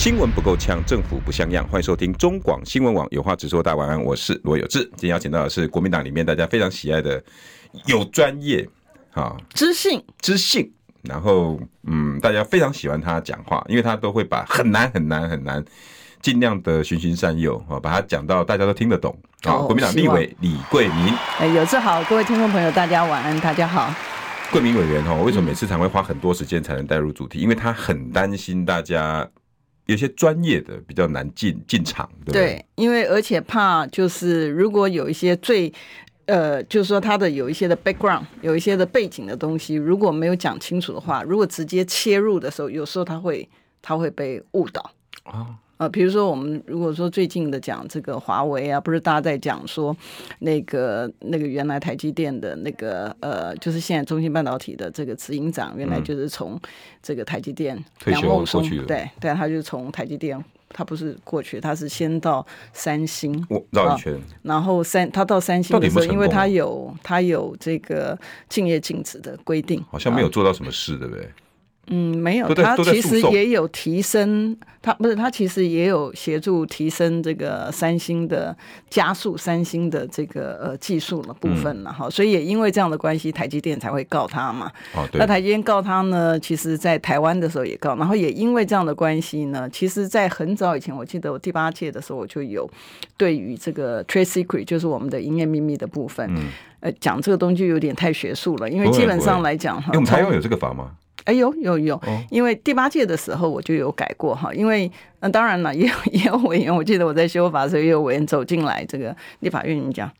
[0.00, 1.62] 新闻不够呛，政府不像样。
[1.68, 3.62] 欢迎收听中广新闻网有话直说。
[3.62, 4.82] 大家晚安，我是罗有志。
[4.96, 7.22] 今天邀请到的是国民党里面大家非常喜爱的
[7.84, 8.66] 有专业
[9.12, 10.72] 啊知性知性，
[11.02, 15.62] 然后嗯，大家非常喜欢他讲话，因为他都会把很难很难很难
[16.22, 19.52] 尽量的循循善诱啊，把它讲到大家都听得懂啊。
[19.56, 23.94] 国民党立委李桂明，哎，有志好，各位听众朋友，大家晚安，大家好。
[24.50, 27.38] 桂明委员哈，为什么每次常会花很多时间才能带入主题？
[27.38, 29.28] 因为他很担心大家。
[29.90, 32.42] 有些专业的比较难进进场，对不对？
[32.42, 35.72] 对，因为而且怕就是如果有一些最
[36.26, 43.48] 呃，就是说他的有一些的 background，有一些的背景的东西，如果没有讲清楚的话，如果直接切入的时候，有时候他会
[43.82, 44.92] 他会被误导
[45.24, 45.56] 啊。
[45.80, 49.96] 呃，比如说我们如果说最近的讲这个华为啊，不是大家在讲说
[50.40, 56.60] 那个那个原来台积电的那个呃，就是现在中芯半导体的这个执行长，原来就是从
[57.02, 68.18] 这个台积电梁孟松，对对，他就从台积电，他不是过去，他是先到三星，绕一圈，啊，然后三他到三星的时候，因为他有他有这个
[68.50, 71.26] 竞业禁止的规定，好像没有做到什么事，对不对？
[71.90, 78.56] 嗯，没有，他其实也有提升，他不是他其实也有协助提升这个三星的
[78.88, 84.70] 加速三星的这个呃技术的部分了哈，嗯、所以也因为这样的关系，台积电才会告他嘛。
[84.94, 85.18] 哦，对。
[85.18, 92.70] 那台积电告他呢，其实在台湾的时候也告，然后也因为这样的关系呢，其实，在很早以前，我记得我第八届的时候，我就有
[93.16, 96.44] 对于这个 trade secret，就是我们的营业秘密的部分，嗯，
[96.78, 100.92] 呃，讲这个东西就有点太学术了，因为基本上来讲哈，因为我们台湾有这个法吗？
[101.24, 102.00] 哎，有有有，
[102.30, 110.10] 因为第八届的时候我就有改过哈，因为那当然了，也 有也有委员，我记得我在修法的时候，也有委员走进来这个立法院讲，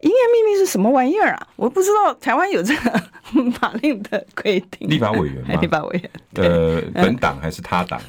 [0.00, 1.48] 营业秘密是什么玩意儿啊？
[1.56, 2.90] 我不知道台湾有这个
[3.58, 4.88] 法令的规定。
[4.88, 5.54] 立法委员吗？
[5.60, 8.00] 立法委员，呃，本党还是他党？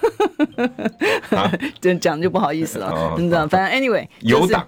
[1.81, 4.65] 这讲就不好意思了，你知道，反正 anyway，有党。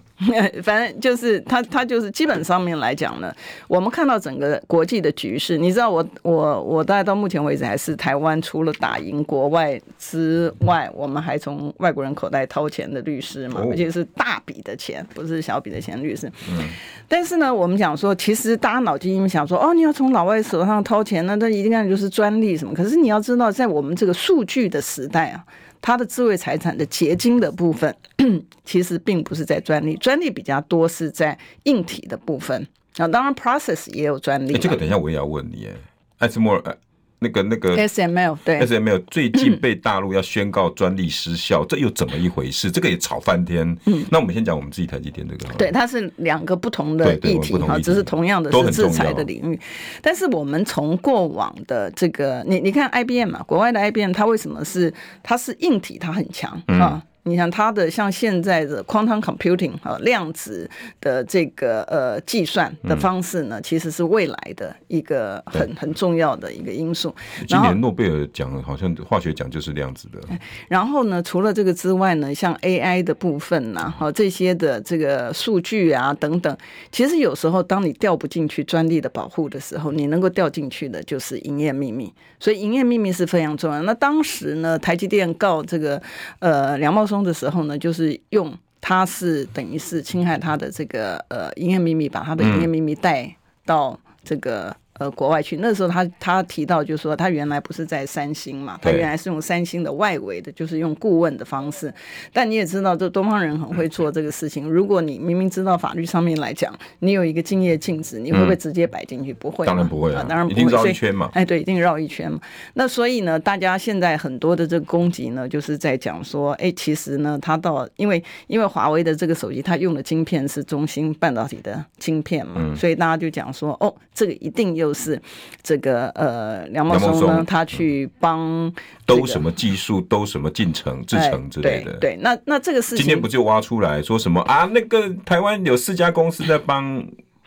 [0.64, 3.34] 反正就是他，他就是基本上面来讲呢，
[3.70, 16.32] 我们看到整个国际的局势，你知道我，我我我大概到目前为止还是台湾除了打赢国外之外，我们还从外国人口袋掏钱的律师嘛，而且是大笔的钱，不是小笔的钱，律师。
[16.50, 16.64] 嗯。
[17.08, 22.74] 但是呢，我们讲说，其实大家脑筋想说，哦，你要从老外手上掏钱，那那一定就是专利什么？
[22.74, 25.44] 可是你要知道，在我们这个数据的时代啊。
[25.82, 27.96] 它的智慧财产的结晶的部分，
[28.66, 32.68] 其实并不是在专利，专利比较多是在硬体的部分。
[32.98, 34.58] 那当然，process 也有专利。
[34.58, 35.74] 这个等一下我也要问你，哎，
[36.18, 36.78] 艾斯莫尔。
[37.20, 42.72] 那个那个 SML 对 SML 最近 被大陆要宣告专利失效，这又怎么一回事？
[42.72, 43.78] 这个也吵翻天。
[43.86, 45.54] 嗯，那我们先讲我们自己台积电这个。
[45.56, 49.60] 对，它是两个不同的议题哈，只是同样的是制裁的领域。
[50.02, 57.04] 但是我们从过往的这个，你你看 IBM 嘛，国外的 IBM 它为什么是它是硬体它很强啊？
[57.30, 60.70] 你像它的像现在的 quantum computing 啊，量子
[61.00, 67.14] 的这个呃计算的方式呢，其实是未来的一个很很重要的一个因素。
[67.48, 70.20] 今年诺贝尔奖好像化学奖就是量子的。
[70.68, 76.58] 然后呢，除了这个之外呢，像 AI 的部分呐，哈这些的这个数据啊等等，
[76.92, 82.12] 其实有时候当你掉不进去专利的保护的时候，你能够掉进去的就是营业秘密。
[82.42, 83.82] 所以营业秘密是非常重要。
[83.84, 86.02] 那当时呢，台积电告这个
[86.40, 93.36] 呃梁茂松的时候呢，就是用他是等于是侵害他的这个呃营业秘密，把他的营业秘密带
[93.66, 94.76] 到这个。
[95.00, 101.92] 呃，国外去那时候他，他他提到就是说，他原来不是在三星嘛，他原来是用三星的外围的，就是用顾问的方式。
[102.34, 104.70] 但你也知道，这东方人很会做这个事情。
[104.70, 109.34] 如果你明明知道法律上面来讲，你有一个竞业禁止，你会不会直接摆进去？
[109.36, 110.62] 不会，当然不会啊，当然不会。
[110.62, 111.30] 一定绕一圈嘛。
[111.34, 112.38] 哎，对，一定绕一圈嘛。
[112.74, 124.89] 那所以呢，大家现在很多的这个攻击呢，就是在讲说，哎，其实呢，他到因为因为华为的这个手机，它用的晶片是中芯半导体的晶片嘛，所以大家就讲说，哦，这个一定又。
[124.90, 125.22] 就是
[125.62, 128.74] 这个呃，梁茂松呢，他去帮
[129.06, 131.94] 兜什么技术，兜什么进程、制程之类的。
[131.98, 134.66] 对，那那这个事情今天不就挖出来说什么啊？
[134.74, 137.06] 那个台湾有四家公司在帮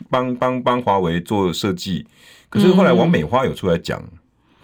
[0.08, 2.06] 帮帮帮华为做设计，
[2.48, 4.00] 可是后来王美花有出来讲，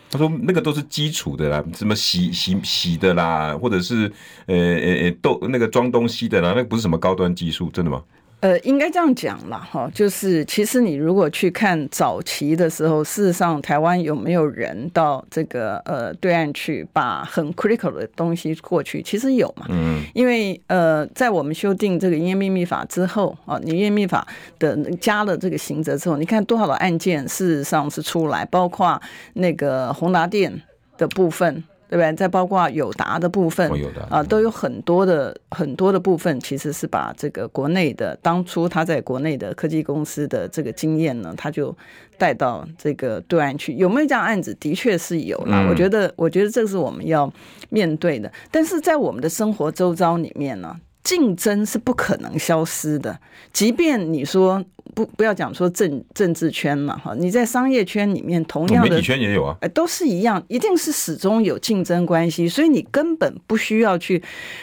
[0.09, 4.05] 他说那个都是基础的啦，什么洗洗洗的啦，或者是
[4.47, 8.01] 呃呃呃，都那个装东西的啦，那个不是什么高端技术，真的吗？
[8.40, 19.02] 呃，应该这样讲啦哈，就是其实你如果去看早期的时候，事实上台湾有没有人到这个呃对岸去把很 critical 的东西过去？
[19.02, 24.25] 其实有嘛，嗯，因为呃，在我们修订这个营业秘密法之后啊，营业秘密法
[24.61, 29.00] 的加了这个刑责之后，你看多少的案件事实上是出来，包括
[29.32, 30.62] 那个宏达电
[30.96, 31.64] 的部分。
[31.88, 32.12] 对不对？
[32.14, 33.70] 再包括友达的部分，
[34.11, 41.75] 啊，都有很多的很多的部分，其实是把这个国内的当初他在国内的科技公司的这个经验呢，他就
[42.17, 43.73] 带到这个对岸去。
[43.75, 44.55] 有没有这样案子？
[44.61, 45.67] 的确是有啦。
[45.69, 47.32] 我觉得，我觉得这是我们要
[47.70, 48.31] 面对的。
[48.50, 50.76] 但是在我们的生活周遭里面呢，
[51.09, 53.19] 竞争是不可能消失的，
[53.51, 54.63] 即便你说。
[54.95, 64.21] 不，不要讲说政政治圈嘛，哈，你在商业圈里面同样的媒体圈也有啊，都是一样，一定是始终有竞争关系，所以你根本不需要去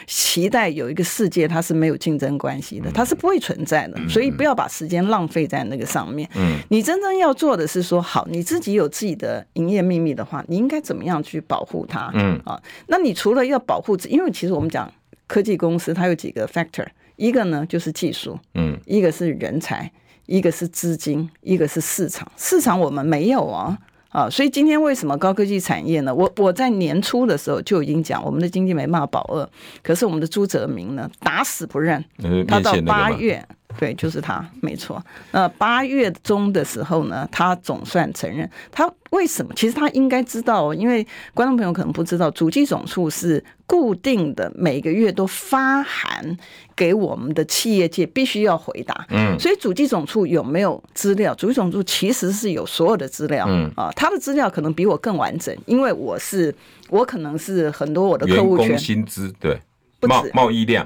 [0.08, 6.28] 期待有一个世界它是没有竞争关系的，它是不会存在的，所以不要把时间浪费在那个上面。
[6.36, 12.12] 嗯，你真正要做的是说，好，你自己有自己的营业秘密的话，你应该怎么样去保护它？
[12.14, 14.92] 嗯啊，那你除了要保护，因为其实我们讲
[15.27, 16.86] 科技公司，它有几个 factor，
[17.16, 19.92] 一个呢就是技术，嗯，一个是人才。
[20.27, 22.27] 一个是资金，一个是市场。
[22.36, 23.77] 市场我们没有啊，
[24.10, 26.16] 啊，所以今天为什么高科技产业呢？
[26.16, 29.48] 我我在年初的时候就已经讲，我们的经济没办法保二。
[29.83, 32.04] 可是我们的朱泽明呢，打死不认。
[32.48, 33.45] 他到八月，
[33.77, 35.04] 对，就是他，没错。
[35.31, 38.92] 那八月中的时候呢，他总算承认他。
[39.12, 39.54] 为什么？
[39.56, 46.36] 其实他应该知道，因为观众朋友可能不知道，主机总处是固定的，每个月都发函
[46.75, 49.07] 给我们的企业界，必须要回答。
[49.10, 51.33] 嗯，所以主机总处有没有资料？
[51.36, 53.45] 主机总处其实是有所有的资料。
[53.48, 56.54] 嗯啊，他的资料可能比我更完整，因为我是
[56.89, 59.57] 我可能是很多我的客户圈薪资对，
[60.01, 60.86] 贸贸易量。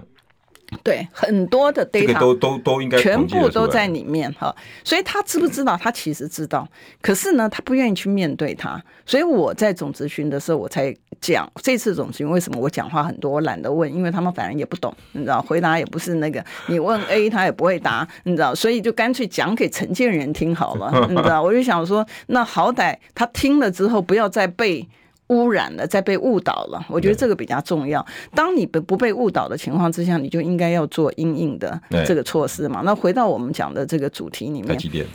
[0.83, 5.75] 对，很多的 data 都都都应该全部都在里面哈，所以他知不知道？
[5.81, 6.67] 他其实知道，
[7.01, 8.81] 可是呢，他不愿意去面对他。
[9.05, 24.87] 所以我在总咨询的时候，我才讲这次总咨询为什么我讲话很多，我懒得问，因为他们反正也不懂，你知道，回答也不是那个，你问 A 他也不会答，你知道，所以就干脆讲给承建人听好了， 你知道，我就想说，那好歹他听了之后，不要再被。
[25.29, 28.05] 污染了，再被误导了，我觉得这个比较重要。
[28.35, 32.81] 当你不不被误导的情况之下，你就应该要做应应的这个措施嘛。
[32.83, 35.05] 那回到我们讲的这个主题里面，台积电，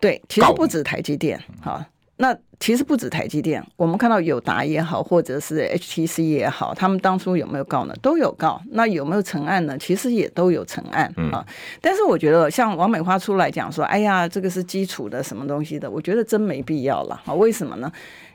[0.00, 1.86] 对，其实不止台积电，哈，
[2.16, 7.94] 那其实不止台积电，我们看到友达也好，或者是 HTC 也好，他们当初有没有告呢？
[8.02, 8.60] 都有告。
[8.72, 9.76] 那有没有成案呢？
[9.78, 11.44] 其实也都有成案啊。
[11.80, 17.32] 但是我觉得，像王美花出来讲说，哎呀，这个是基础的什么东西的，我觉得真没必要了啊。
[17.32, 17.90] 为什么呢？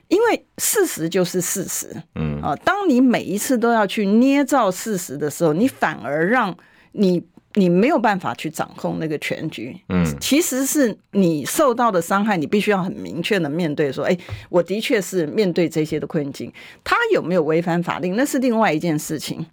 [0.08, 2.40] 因为事实就是事实，嗯。
[2.42, 6.56] 啊，当你每一次都要去捏造事实的时候，你反而让
[6.92, 7.22] 你
[7.54, 14.16] 你没有办法去掌控那个全局，嗯，其实是你受到的伤害，你必须要很明确的面对，说，哎，
[14.50, 16.52] 我的确是面对这些的困境，
[16.84, 19.44] 他有没有违反法令，那是另外一件事情。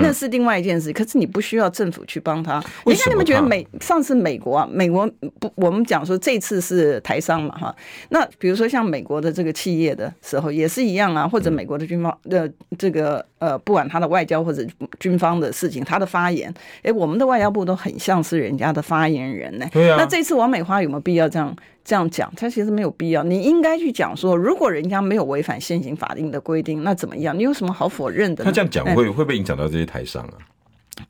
[0.00, 2.62] 那是另外一件事，可是你不需要政府去帮他。
[2.86, 5.08] 你看，你们觉得美上次美国啊，美国
[5.38, 7.74] 不，我们讲说这次是台商嘛哈。
[8.10, 14.64] 那比如说像美国的这个企业的时候也是一样啊，或者美国的军方的这个呃，不管他的外交或者
[14.98, 16.52] 军方的事情，他的发言，
[16.82, 19.66] 哎，我们的外交部都很像是人家的发言人呢。
[19.72, 19.96] 对啊。
[19.98, 21.54] 那这次王美花有没有必要这样？
[21.84, 23.22] 这样讲，他其实没有必要。
[23.22, 27.36] 你应该去讲说，如果人家没有违反现行法令的规定，那怎么样？
[27.36, 28.44] 你有什么好否认的？
[28.44, 30.34] 他这样讲会会不会影响到这些台商啊？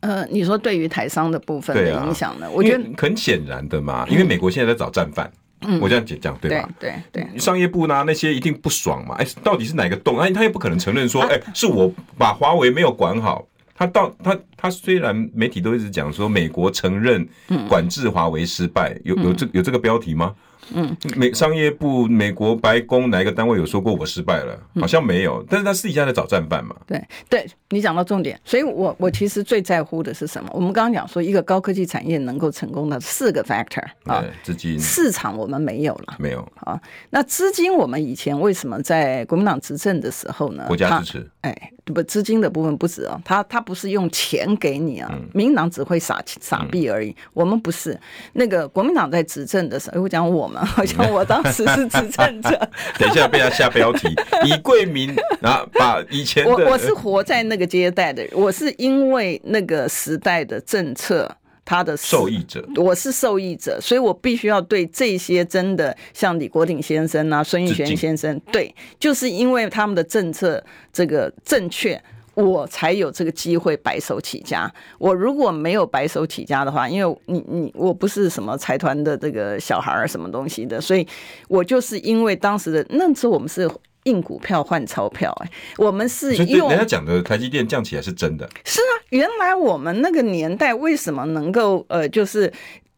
[0.00, 2.46] 呃，你说对于台商的部分的影响呢？
[2.46, 5.30] 啊、我觉得很显然的嘛，因为美国现在在找战犯。
[5.62, 6.68] 嗯，我这样讲讲对吧？
[6.78, 9.16] 对对，对，商业部呢那些一定不爽嘛。
[9.16, 10.18] 哎，到底是哪个洞？
[10.18, 13.46] 哎，他又不可能承认说，哎，是我把华为没有管好。
[13.80, 17.26] 他到他他虽然媒体都一直讲说美国承认
[17.66, 20.34] 管制华为失败，有有这有这个标题吗？
[20.74, 24.56] 嗯，美商业部、美国白宫哪一个单位有说过我失败了？
[24.78, 26.76] 好像没有，但是他私底下在找战犯嘛。
[26.86, 30.50] 对，对你讲到重点，所以我我其实最在乎的是什么？
[30.52, 36.78] 我们刚刚讲说，一个高科技产业能够成功的四个 factor 啊，资金、市场我们没有了，没有啊。
[37.08, 40.66] 那资金我们以前为什么在国民党执政的时候呢？
[40.68, 47.14] 国家支持，哎，不，资金的部分不止啊，他他不是用钱给你啊，民进党只会傻傻币而已。
[47.34, 47.98] 我们不是
[48.34, 50.60] 那个国民党在执政的时候，我讲我们。
[50.70, 52.50] 好像我当时是执政者，
[52.98, 54.08] 等一下被他下标题，
[54.44, 61.30] 李贵民，然后把以前我我是活在那个阶段的，我是因为那个时代的政策，
[61.70, 70.60] 他的受益者，我是受益者，所以我必须要对这些真的像李国鼎先生啊、孙运璇先生，对，就是因为他们的政策
[70.92, 72.02] 这个正确。
[72.34, 74.72] 我才有这个机会白手起家。
[74.98, 81.06] 我如果没有白手起家的话，因为你你我不是什么财团的这个小孩儿什么东西的，所以
[81.48, 83.68] 我就是因为当时的那时候我们是
[84.10, 88.48] 印股票换钞票，哎，我们是用人家讲的台积电降起来是真的。
[88.64, 92.52] 是啊，原来我们那个年代为什么能够呃，就是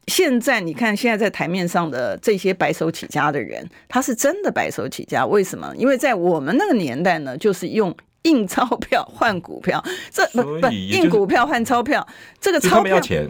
[0.06, 5.26] 现在你看现在在台面上的这些白手起家的人，他是真的白手起家。
[5.26, 5.72] 为什么？
[5.76, 7.94] 因为在我们那个年代呢，就是用。
[8.24, 12.06] 印钞票换股票，这不不印股票换钞票，
[12.40, 13.28] 这个钞票要钱，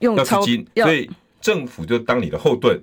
[0.00, 1.08] 用钞金，所以
[1.40, 2.78] 政府就当你的后盾，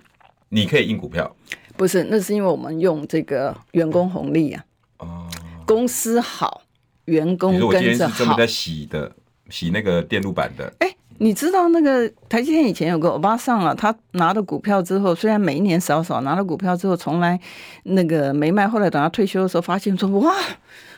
[0.50, 1.36] 你可以印股票。
[1.77, 4.63] 不是，那是因为我们用这个员工红利啊。
[5.00, 5.27] 哦，
[5.65, 6.62] 公司好，
[7.05, 7.67] 员工跟着好。
[7.67, 9.12] 我今天是专门在洗的，
[9.50, 10.72] 洗那个电路板的。
[10.79, 17.39] 哎，你知道那个台积电以前有个欧巴桑啊，他拿了股票之后，虽然每一年少少拿了股票之后，从来
[17.84, 20.34] 那个没卖，后来等他退休的时候，发现说哇。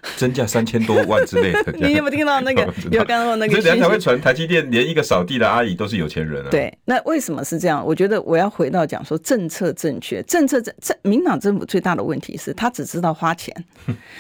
[0.18, 2.62] 增加三千多万之类的， 你有没有听到那个？
[2.92, 3.54] 有看到那个？
[3.54, 6.50] 所以人家才会传台积电连一个扫地的阿姨都是有钱人啊。
[6.50, 7.86] 对，那为什么是这样？
[7.86, 13.54] 我觉得我要回到讲说政策正确，政策正政，民党政府最大的问题是他只知道花钱，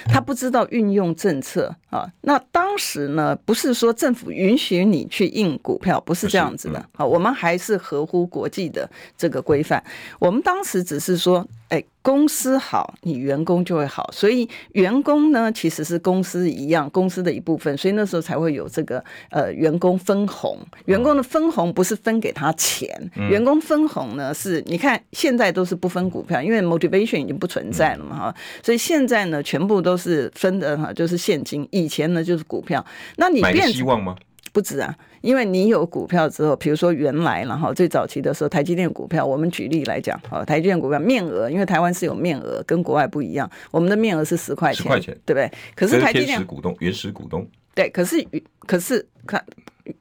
[0.08, 2.08] 他不知道运用政策啊。
[2.22, 7.06] 那当时呢，不是说政府允许你去印股票，不是这样子的啊。
[7.06, 9.84] 我们还是合乎国际的这个规范。
[10.20, 11.48] 我们当时只是说。
[11.70, 20.58] 哎，公司好，你员工就会好，所以员工呢，其实是公司一样，公司的一部分，所以那时候才会有这个呃员工分红。
[20.86, 32.86] 员工的分红不是分给他钱，嗯、员工分红呢是，你看现在都是不分股票，因为 motivation 已经不存在了嘛哈，所以现在呢全部都是分的哈，就是现金，以前呢就是股票。
[33.18, 34.16] 那你变希望吗？
[34.52, 34.96] 不止啊。
[35.22, 45.52] 因为你有股票之后，比如说原来然后最早期的时候，台积电股票，我们举例来讲，哦，台积电股票面额，因为台湾是有面额，跟国外不一样，我们的面额是十块钱，十块钱，对不对？
[45.76, 48.26] 可是台积电股东原始股东，对，可是
[48.60, 49.44] 可是看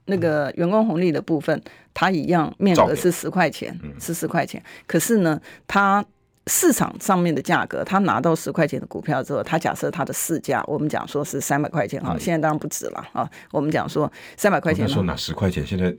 [0.05, 1.61] 那个员工红利的部分，
[1.95, 6.05] 它一样面额是十块钱，是十块钱，可是呢，它。
[6.49, 13.29] 市场上面的价格，他拿到十块钱的股票之后，他假设他的市价，我们讲说是三百块钱哈，现在当然不止了啊。
[13.51, 15.93] 我们讲说三百块钱，说拿十块钱，现在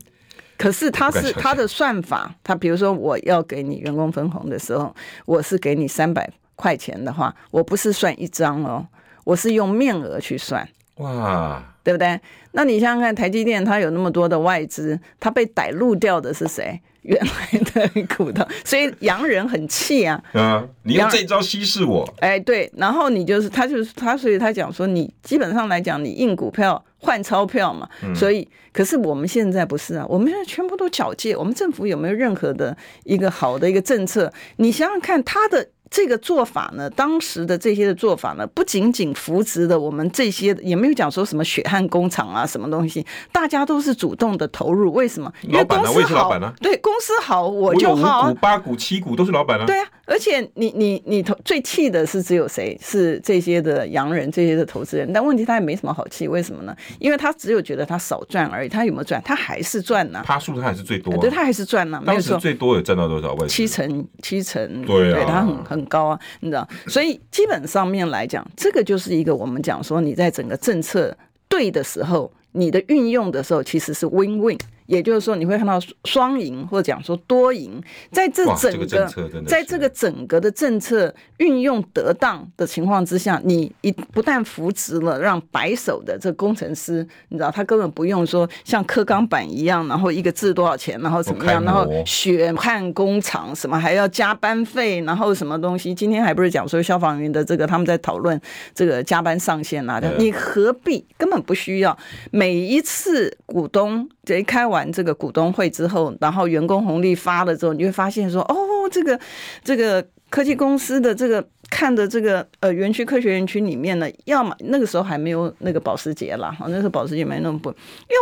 [0.58, 8.88] 可是他是他的算法，他比如说我要给你员工分红的时候，我是给你三百块钱的话，我不是算一张哦，
[9.26, 12.20] 我是用面额去算哇，对不对？
[12.54, 16.82] 那你想想看，台积电它有那么多的外资，它被逮入掉的是谁？
[17.08, 20.22] 原来的股东，所以洋人很气啊！
[20.34, 22.08] 啊，你用这招稀释我？
[22.20, 27.88] 哎，对，然后你就是他，就是他，所以他讲说，你基本上来讲，你印股票换钞票嘛。
[28.04, 31.34] 嗯、所以，可是我们现在不是啊，我们现在全部都缴借。
[31.34, 34.32] 我们政府有没有任何的一个好的一个政策？
[34.58, 35.70] 你想想看，他的。
[35.90, 44.92] 这个做法呢，当时的这些的做法呢，不仅仅扶植的我们这些，也没有讲说什么血汗工厂啊，什么东西，大家都是主动的投入。
[44.94, 45.32] 为什么？
[45.44, 48.28] 因为公司好，对，公司好，我就好。
[48.30, 49.66] 五股、八股、七股都是老板啊。
[49.66, 52.78] 对啊，而且你你你投最气的是只有谁？
[52.82, 55.12] 是这些的洋人，这些的投资人。
[55.14, 56.76] 但问题他也没什么好气，为什么呢？
[57.00, 58.70] 因为他只有觉得他少赚而已。
[58.70, 59.22] 他有没有赚？
[59.24, 60.24] 他还是赚呢、啊。
[60.26, 62.04] 他数他还是最多、啊，对他还是赚呢、啊。
[62.06, 63.48] 没有说最多有赚到多少？
[63.48, 64.86] 七成，七成。
[64.86, 65.77] 对啊，对他很很。
[65.78, 71.16] 很高啊，你知道，所以基本上面来讲，这个就是一个我们讲说，你在整个政策
[71.48, 74.58] 对的时候，你的运用的时候，其实是 win win。
[74.88, 79.08] 也就是说，你会看到双赢，或者讲说多赢，在这整个
[79.46, 95.94] 在这个整个的政策运用得当的情况之下，你一不但扶植了让白手的这工程师，你知道他根本不用说像刻钢板一样，然后一个字多少钱，然后怎么样，然后血汗工厂什么还要加班费，然后什么东西？
[95.94, 98.40] 今天还不是讲说消防员的这个他们在讨论
[98.74, 100.02] 这个加班上限啊？
[100.18, 101.98] 你何必根本不需要
[102.32, 104.77] 每一次股东这一开完。
[104.78, 108.56] 完这个股东会之后，然后员工红利发了之后，你会发现说，哦，
[108.92, 109.20] 这个
[109.64, 117.76] 这个科技公司的这个看的这个呃园区科学园区里面呢，要么那个时候还没有那个保时捷啦，那时候保时捷没那么不，要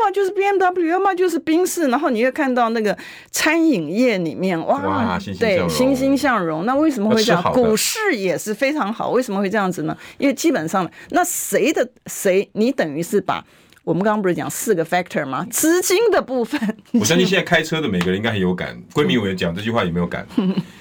[0.03, 2.97] 么就是 BMW，要么就是宾士，然后你会看到那个
[3.31, 6.65] 餐饮业里面哇，哇对，欣欣向荣。
[6.65, 7.43] 那为什么会这样？
[7.53, 9.95] 股市也是非常好，为什么会这样子呢？
[10.17, 13.43] 因为基本上，那谁的谁，你等于是把。
[13.85, 15.45] 我们刚刚不是讲四个 factor 吗？
[15.51, 16.59] 资金的部分，
[16.93, 18.75] 我相信现在开车的每个人应该很有感。
[18.91, 20.25] 闺蜜，我也讲这句话有没有感？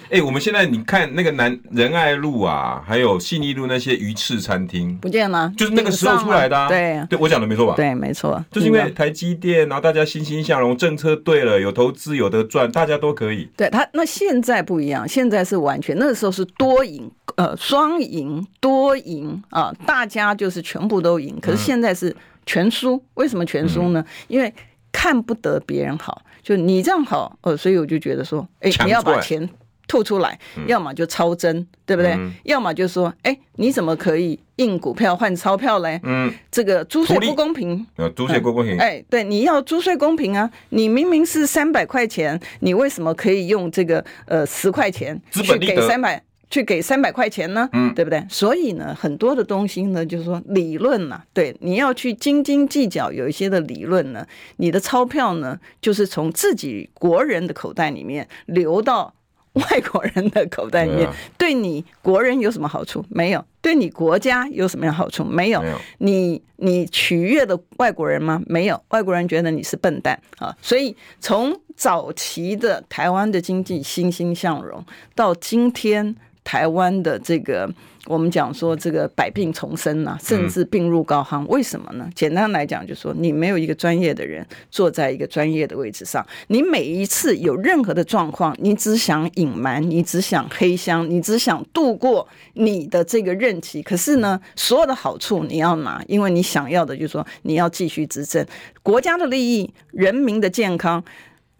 [0.09, 6.67] 哎、欸，我们现在你看那个南仁爱路啊，还有信义路那些鱼翅餐厅，不见了，就是那个时候出来的、啊。
[6.67, 7.75] 对，对我讲的没错吧？
[7.77, 13.49] 对，没错，就是因为台积电，然后大家欣欣向荣，政策对了，有投资，有得赚，大家都可以。
[13.55, 17.11] 对他，那现在不一样，现在是完全那个时候是多赢。
[17.37, 21.37] 呃双赢多赢啊，大家就是全部都赢。
[21.43, 22.15] 可是现在是
[22.47, 24.05] 全输，为什么全输呢？
[24.29, 24.53] 因为
[24.93, 29.49] 看不得别人好，就你这样好，呃，所以我就觉得说，哎，你要把钱。
[29.87, 30.37] 吐出来，
[30.67, 32.13] 要么就超征，嗯、对不对？
[32.13, 36.01] 嗯、要么就说，哎，你怎么可以印股票换钞票嘞？
[36.05, 37.87] 嗯，这个租税不公平。
[37.97, 38.79] 呃，租税不公平。
[38.79, 40.51] 哎，对，你要租税公平啊！
[40.71, 46.21] 你明明是三百块钱，你为什么可以用这个呃十块钱去给三百
[46.55, 47.69] 去给三百块钱呢？
[47.73, 48.25] 嗯，对不对？
[48.31, 54.25] 所以呢，很多的东西呢，就是说理论呢、啊，对，你要去斤斤计较，有一些的理论呢，
[54.59, 59.13] 你的钞票呢，就是从自己国人的口袋里面流到。
[59.55, 61.09] 外国人的口袋里面，
[61.39, 63.05] 对你国人有什么好处？
[63.09, 63.45] 没有。
[63.63, 65.23] 对你国家有什么样好处？
[65.23, 65.63] 没有。
[65.99, 68.43] 你你取悦的外国人吗？
[68.47, 68.83] 没有。
[68.89, 70.53] 外国人觉得你是笨蛋啊。
[70.61, 74.85] 所以从早期的台湾的经济欣欣向荣，
[75.15, 77.69] 到今天台湾的这个。
[78.07, 82.07] 我们讲说这个百病丛生呐，甚至病入膏肓，为什么呢？
[82.15, 93.83] 简单来讲，就是说你没有一个专业的人坐在一个专业的位置上，你每一次有任何的状况，你只想隐瞒，你只想黑箱，你只想度过你的这个任期。
[93.83, 98.45] 可是呢，所有的好处你要拿，因为你想要的就是说你要继续执政，
[98.83, 101.03] 国家的利益、人民的健康，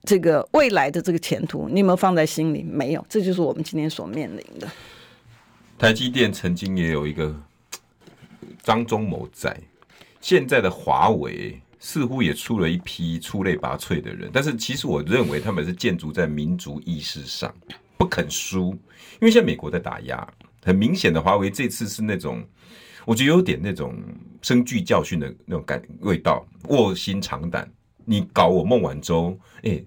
[0.05, 2.63] 这个未来的这个前途，你有没有放在心里？
[2.63, 4.69] 没有，这就是我们今天所面临的。
[5.79, 7.35] 台积电曾经也有一个
[8.63, 9.59] 张忠谋在，
[10.21, 17.53] 现在的华为似乎也出了一批出类拔萃的人，但是其实我认为他们是建筑在民族意识上，
[17.99, 18.71] 不肯输，
[19.15, 20.27] 因为现在美国在打压，
[20.63, 22.43] 很明显的华为这次是那种，
[23.05, 23.95] 我觉得有点那种
[24.43, 27.71] 深具教训的那种感味道，卧薪尝胆，
[28.05, 29.85] 你搞我孟晚舟，哎、欸。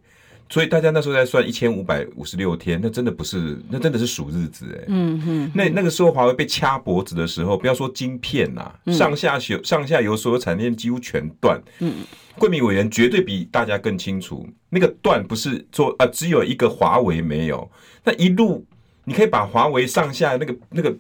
[0.50, 4.86] 所以大家那时候在算一千五百五十六天，那真的不是，那真的是数日子哎。
[4.88, 5.52] 嗯嗯。
[5.54, 11.62] 那那个时候华为被掐脖子的时候，不要说晶片呐、啊，上下游上下游所有产业链几乎全断。
[11.80, 11.96] 嗯。
[12.38, 17.70] 桂民委员绝对比大家更清楚，那个断不是说啊，只有一个华为没有，
[18.06, 18.66] 那一路
[19.04, 20.96] 你可以把华为上下那个那个。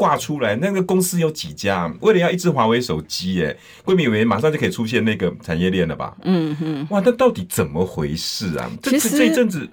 [0.00, 1.92] 挂出来，那个公司有几家？
[2.00, 6.16] 为了要一支华为手机，哎，桂民委员马上就可以出现那个产业链了吧？
[6.22, 8.70] 嗯哼，哇，那到底怎么回事啊？
[8.80, 9.68] 这这这一阵子，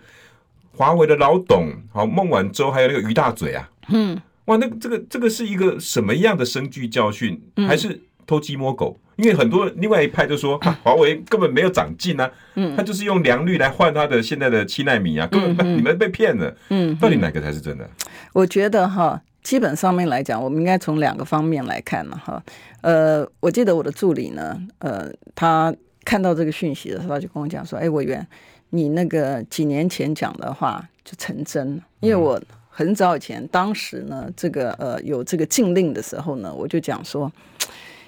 [0.74, 7.42] 华为的老董，好孟晚舟，还有那个于大嘴啊，嗯，哇，那这个这个是一个什么样的生具教训？
[7.66, 9.00] 还是偷鸡摸狗？
[9.16, 17.90] 因为很多另外一派就说， 华为根本没有长进啊，嗯，他就是用良率来换他的现在的七纳米啊，根本你们被骗了，嗯，到底哪个才是真的？
[18.34, 19.22] 我觉得哈。
[19.48, 22.44] 基本上面来讲，我们应该从两个方面来看了哈。
[22.82, 28.28] 呃，我记得我的助理呢，呃，他看到这个讯息的时候，他就跟我讲说：“哎，委员，
[28.72, 37.32] 你那个几年前讲的话就成真了，因为我很早以前，当时呢，这个呃有这个禁令的时候呢，我就讲说，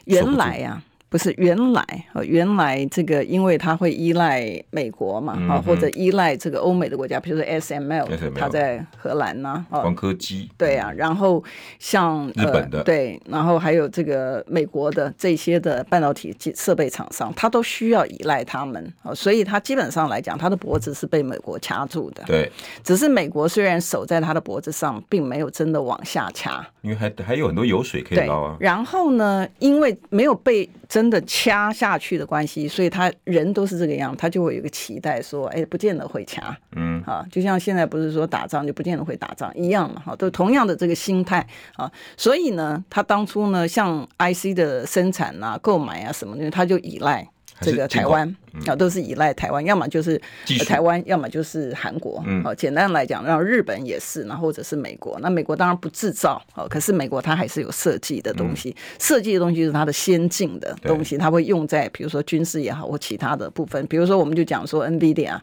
[0.04, 1.82] 原来呀。”不是原来
[2.14, 11.44] 啊，原来这个，因为它会依赖美国嘛，啊，或者依赖这个欧美的国家，比如说 SML，它在荷兰呐，啊，光刻机，对啊，然后
[11.80, 22.52] 像日本的，对，然后还有这个美国的这些的半导体设备厂商，它都需要依赖他们啊，所以它基本上来讲，它的脖子是被美国掐住的，对，
[22.84, 47.28] 只是美国虽然守在它的脖子上，并没有真的往下掐，因为还还有很多油水可以捞啊，然后呢，因为没有被真的掐下去的关系，所以他人都是这个样，他就会有一个期待，说，哎，不见得会掐，嗯，啊，就像现在不是说打仗就不见得会打仗一样嘛，哈，都同样的这个心态啊，所以呢，他当初呢，像 IC 的生产啊、购买啊什么的，他就依赖。
[47.62, 50.20] 这个台湾啊，都是依赖台湾，要么就是
[50.66, 52.24] 台湾，要么就是韩国。
[52.44, 55.20] 好，简单来讲，然后日本也是，然后或者是美国。
[55.22, 63.86] 那美国当然不制造，哦，可是美国它还是有设计的东西，设计的东西是它的先进的东西，它会用在比如说军事也好或其他的部分。
[63.88, 65.38] 比如说，我们就讲说 NVIDIA，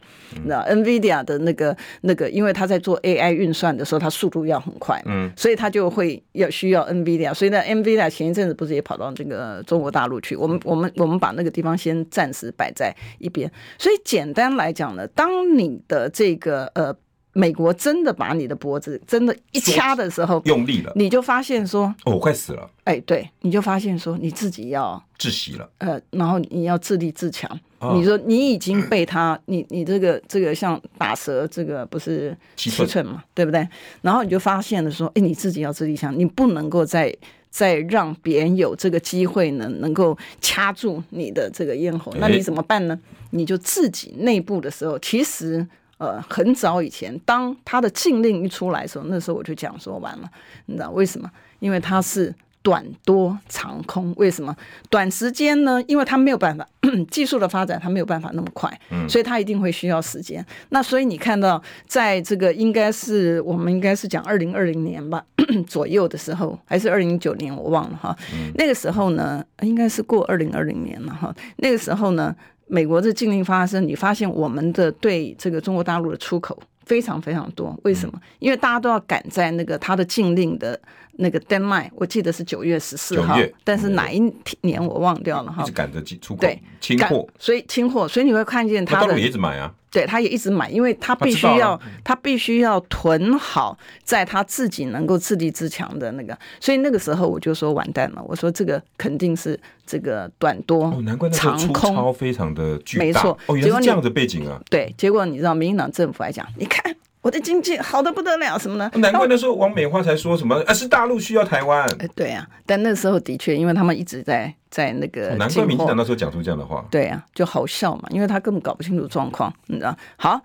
[0.45, 7.33] 那 NVIDIA 的那个那个，因为它在做 AI 运算的时候，它速度要很快，嗯，所以它就会要需要 NVIDIA。
[7.33, 10.35] 所以呢，NVIDIA 前一阵子不是也跑到这个中国大陆去？
[10.35, 12.06] 我们我们我们把那个地方先。
[12.09, 16.95] 暂时摆在一边，所以简单来讲呢，当你的这个呃，
[17.33, 27.49] 美国真的把你的脖子真的一掐的时候，用力了，你就发现说，哦，我快死了，哎，对，你就发现说你自己要窒息了，呃，然后你要自立自强。
[27.79, 33.67] 哦、你说你已经被他，你你这个这个像打蛇，这个不是七寸嘛，对不对？
[34.01, 37.15] 然后你就发现了说，哎，你自己要自立自强，你不能够再。
[37.49, 42.99] 再让别人有这个机会呢，能够掐住你的这个咽喉，那你怎么办呢？
[43.31, 50.29] 你就自己内部的时候，其实呃，很早以前，当他的禁令一出来的时候，那时候我就讲说完了，
[50.67, 51.29] 你知道为什么？
[51.59, 52.33] 因为他是。
[52.67, 54.53] 短多长空，为什么？
[54.89, 55.81] 短时间呢？
[55.87, 56.67] 因为它没有办法，
[57.09, 60.45] 技术的发展它没有办法那么快，嗯，所以它一定会需要时间。
[60.67, 65.23] 那所以你看到，在这个应该是我们应该是讲二零二零年吧
[65.65, 68.13] 左右的时候，还是二零一九年，我忘了哈。
[68.55, 71.33] 那个时候呢，应该是过二零二零年了哈。
[71.59, 72.35] 那个时候呢，
[72.67, 77.73] 美国的禁令发生，你发现我们的对这个中国大陆的出口非常非常多。
[77.85, 78.19] 为什么？
[78.39, 80.77] 因为大家都要赶在那个它的禁令的。
[81.17, 84.19] 那个 deadline 我记得是九月十四号，但是哪一
[84.61, 85.63] 年我忘掉了哈。
[85.63, 89.73] 一直赶着出口，对，清货，所以清货，所以你会看见他的，他也一直买啊。
[89.89, 96.37] 对，他也一直买，因为他必须要，他，他必须要囤好，在他自己能够自立自强的那个。
[96.59, 103.37] 所以那个时候我就说完蛋了，我说这个肯定是这个短多哦，难怪那时候出超非常的巨大，没错。
[103.47, 104.61] 哦，原来是这样的背景啊。
[104.69, 106.95] 对，结果你知道，民进党政府来讲，你看。
[107.21, 108.89] 我的经济好的不得了，什么呢？
[108.95, 111.83] 难怪那时候王美花才说什么，啊，是大陆需要台湾。
[111.99, 116.85] 哎，对啊，但那时候的确，因为他们一直在在那个，难怪民进党那时候讲出这样的话。
[116.89, 119.97] 对啊，就好笑嘛，因为他根本搞不清楚状况，你知道？
[120.15, 120.39] 好，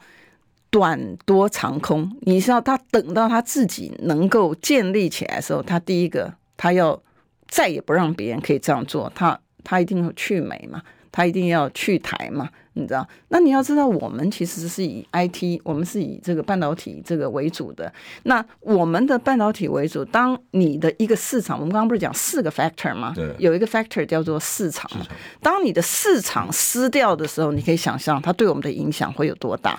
[0.71, 7.01] 短多长空，你知道他等到他自己能够建立起来的时候，他第一个他要
[7.47, 12.48] 再也不让别人可以这样做，他他一定要去美嘛，他一定要去台嘛。
[12.75, 13.07] 你知道？
[13.29, 17.92] 那你要知道，我们其实是以 IT，我们是以这个半导体这个为主的。
[18.22, 23.12] 那我们的半导体为主，当你的一个市场，我们刚刚不是讲四个 factor 吗？
[23.14, 24.90] 对，有一个 factor 叫做市场。
[24.90, 25.09] 市场。
[25.42, 29.79] 当你的市场失掉的时候，你可以想象它对我们的影响会有多大。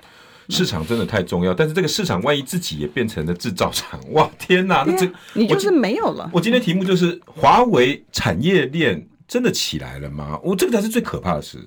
[0.50, 4.84] 市场真的太重要，但是这个市场万一自己也变成了制造厂，哇，天哪！
[4.86, 6.30] 那这你就是没有了。
[6.32, 10.40] 我今天题目就是华为产业链真的起来了吗？
[10.44, 11.58] 我这个才是最可怕的事。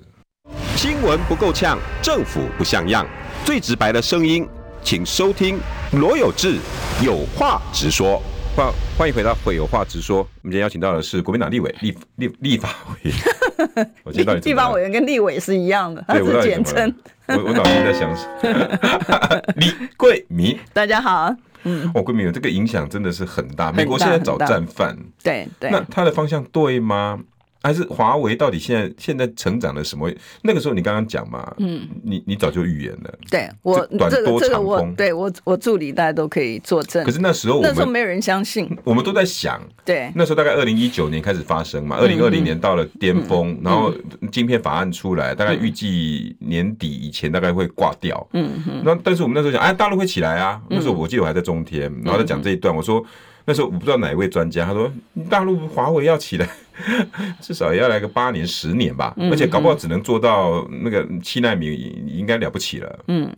[0.77, 3.05] 新闻不够呛，政府不像样，
[3.43, 4.47] 最直白的声音，
[4.81, 5.59] 请收听
[5.91, 6.59] 罗有志
[7.03, 8.23] 有话直说。
[8.55, 10.19] 欢欢迎回到会有话直说。
[10.19, 13.89] 我们今天邀请到的是国民党立委立立立法委员。
[14.05, 16.95] 我知道你立法委员跟立委是一样的，他是简称。
[17.27, 19.41] 我我脑筋在想什么？
[19.59, 21.35] 李桂明，大家好。
[21.63, 23.73] 嗯，我贵敏，这个影响真的是很大。
[23.73, 27.19] 美国现在找战犯，对对，那他的方向对吗？
[27.61, 30.09] 还是华为到底现在现在成长了什么？
[30.41, 33.13] 那个时候你刚刚讲嘛，嗯，你你早就预言了。
[33.29, 37.03] 对我短多长空，对我我助理大家都可以作证。
[37.05, 43.93] 可是那时候那时候没有人相信，我们都在想，对，那时候大概二零一九年开始发生嘛，二零二零年到了巅峰，然后
[44.31, 48.27] 晶片法案出来，大概预计年底以前大概会挂掉。
[48.33, 48.81] 嗯嗯。
[48.85, 50.61] 那但是我们那时候讲，哎，大陆会起来啊。
[50.69, 53.03] 那时候我记得我还在中天，然后在讲这一段，我说。
[53.49, 54.91] 那时候我不知道哪一位专家，他说
[55.29, 56.45] 大陆华为要起来，
[57.41, 61.73] 至少也要来个八年十年吧，而且搞不好只能做到那个七纳米，
[62.07, 62.99] 应该了不起了。
[63.07, 63.31] 嗯，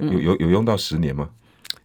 [0.00, 1.28] 有有有用到十年吗？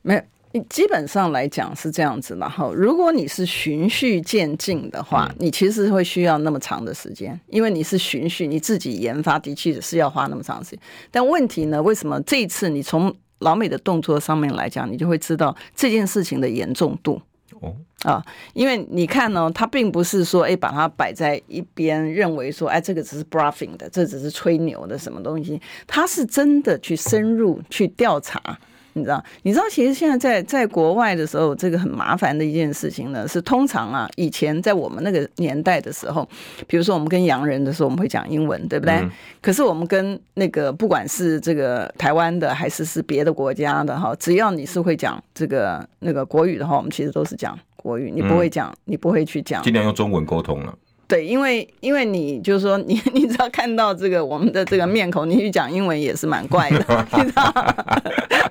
[0.02, 0.15] 没
[0.54, 2.36] 有，基本上来讲是这样子。
[2.39, 10.80] 然后，如果你是循序渐进的话，你其实会需要那么长的时间，因为你是循序，你自己研发的确是要花那么长时间。
[11.12, 17.22] 但问题呢，为什么这一次你从老美的动作上面来讲，你就会知道这件事情的严重度。
[17.60, 28.60] 哦啊，因为你看呢，他并不是说哎，把它摆在一边，认为说哎，这个只是 bluffing 的，这只是吹牛的什么东西，他是真的去深入去调查。
[28.97, 29.23] 你知道？
[29.43, 36.27] 你知道，其实现在在在国外的时候，这个很麻烦的一件事情呢，是通常啊，以前在我们那个年代的时候，
[36.67, 38.95] 比如说我们跟洋人的时候，我们会讲英文，对不对？
[38.95, 48.12] 嗯、可是我们跟那个不管是这个台湾的，还是是别的国家的哈，只要你是会讲这个那个国语的话，我们其实都是讲国语。
[48.12, 50.73] 你不会讲，嗯、你不会去讲，尽量用中文沟通了。
[51.08, 58.02] 对，因为因为你就是说，你 你只要看到这个我们的这个面孔，你去讲英文也是蛮怪的，你知道吗？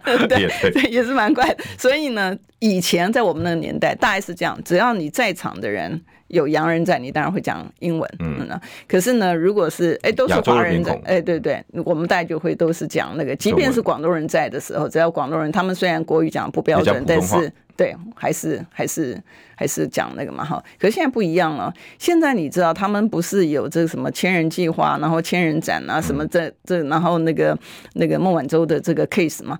[0.28, 1.64] 对对，也是蛮怪的。
[1.76, 8.10] 所以呢，以前在我们那个年代，大概是这样，只要你在场的人有洋人在，你当然会讲英文。
[8.18, 8.48] 嗯，
[8.86, 17.52] 可是呢，如果是哎都是华人在，哎对对，我们大家就会都是讲那个，即便是广东人在的时候，只要广东人，他们虽然国语讲不标准，但是。
[17.76, 19.22] 对，还是还是
[19.54, 21.70] 还是讲那个嘛哈，可是现在不一样了。
[21.98, 27.54] 现在你知道，他们不是有这个什么千人计划，然后千人展啊，什么这这，然后那个
[27.92, 29.58] 那个孟晚舟的这个 case 嘛。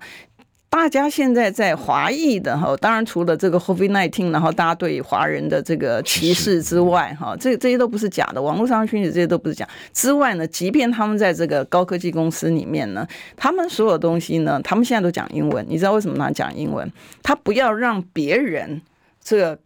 [0.69, 9.67] 大家现在在华裔的哈，当然除了这个 COVID-19，然后大家对华人的这个歧视之外哈，这这些都不是假的，网络上的讯息这些都不是假。
[9.93, 15.65] 之外呢，即便他们在这个高科技公司里面呢，他们所有东西呢，他们现在都讲英文。
[15.67, 16.91] 你知道为什么他讲英文？
[17.23, 18.81] 他不要让别人
[19.23, 19.59] 这个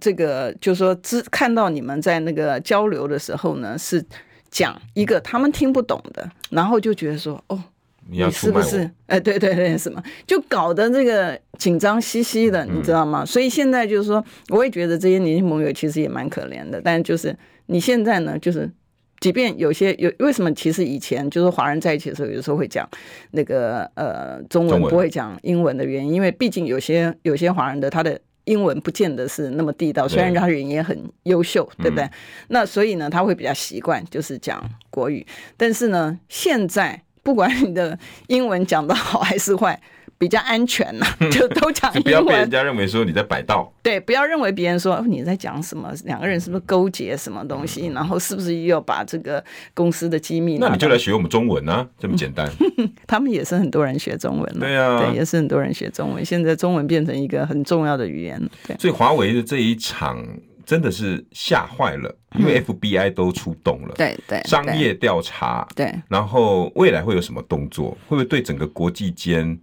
[0.00, 4.04] 这个，就是说只看到你们在那个交流的时候呢，是
[4.50, 7.62] 讲一个他们听不懂的，然后就觉得说哦。
[8.08, 8.82] 你要是不是？
[9.06, 13.22] 哎、呃，对对对，什么就搞得这个紧张兮兮的，你知道吗？
[13.22, 16.80] 嗯、所以现在就是说，我也觉得这些年轻朋友其实也蛮可怜的。
[16.80, 18.70] 但就是你现在呢，就是
[19.18, 22.88] 即便有些有为什么，其实以前就是华人在一起的时候，有时候会讲
[23.32, 32.04] 那个呃中文不会讲英文的原因，因为毕竟有些有些华人的他的英文不见得是那么地道，虽然他人也很优秀，对不对？
[32.04, 32.10] 嗯、
[32.48, 37.02] 那所以呢，他会比较习惯就是讲国语，但是呢，现在。
[37.26, 39.76] 不管你的英文讲的好还是坏，
[40.16, 42.04] 比较安全呐、啊， 就都讲英文。
[42.04, 43.68] 不要被人家认为说你在摆道。
[43.82, 49.42] 对，不要认为别人说你在讲什么，两个人是不是勾结什么东西，然后是不是又要把这个
[49.74, 50.56] 公司的机密？
[50.58, 52.48] 那你就来学我们中文啊，这么简单。
[53.08, 54.58] 他们也是很多人学中文。
[54.60, 56.24] 对啊，对，也是很多人学中文。
[56.24, 58.40] 现在中文变成一个很重要的语言。
[58.68, 60.24] 对，所以华为的这一场。
[60.66, 67.90] 真的是吓坏了，因为 FBI 都出动了，对对，商业调查，对，然后未来会有什么动作？
[68.08, 69.56] 会不会对整个国际间、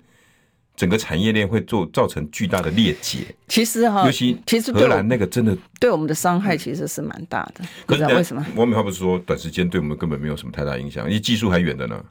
[0.78, 3.26] 整个产业链会做造成巨大的裂解？
[3.50, 7.66] 其实哈，尤其其实荷兰那个真的对我们的伤害其实是蛮大的。
[7.86, 8.44] 可是为什么？
[8.56, 12.02] 王美花不是说短时间对我们根本没有什么太大影响，因为技术还远的呢？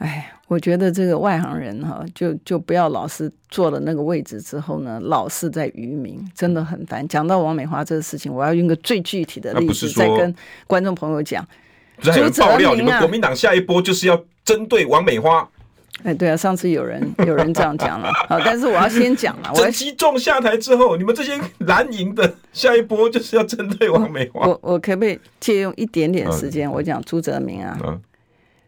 [0.00, 7.06] 哎，我觉得这个外行人哈，就就不要老是坐了那个位置之后呢，老是在愚民，真的很烦。
[7.06, 10.34] 讲到王美花这个事情，我要用个最具体的例子再跟
[10.66, 11.46] 观众朋友讲。
[12.00, 15.46] 就是爆料，你们国民党下一波就是要针对王美花？
[16.02, 19.52] 哎，对啊，上次有人 有人这样讲了，好，但是我要先讲了。
[19.54, 24.46] 陈吉仲下台之后，你们这些蓝营的下一波就是要针对王美花。
[24.46, 26.72] 我我可不可以借用一点点时间？
[26.72, 28.00] 我讲朱泽明啊，嗯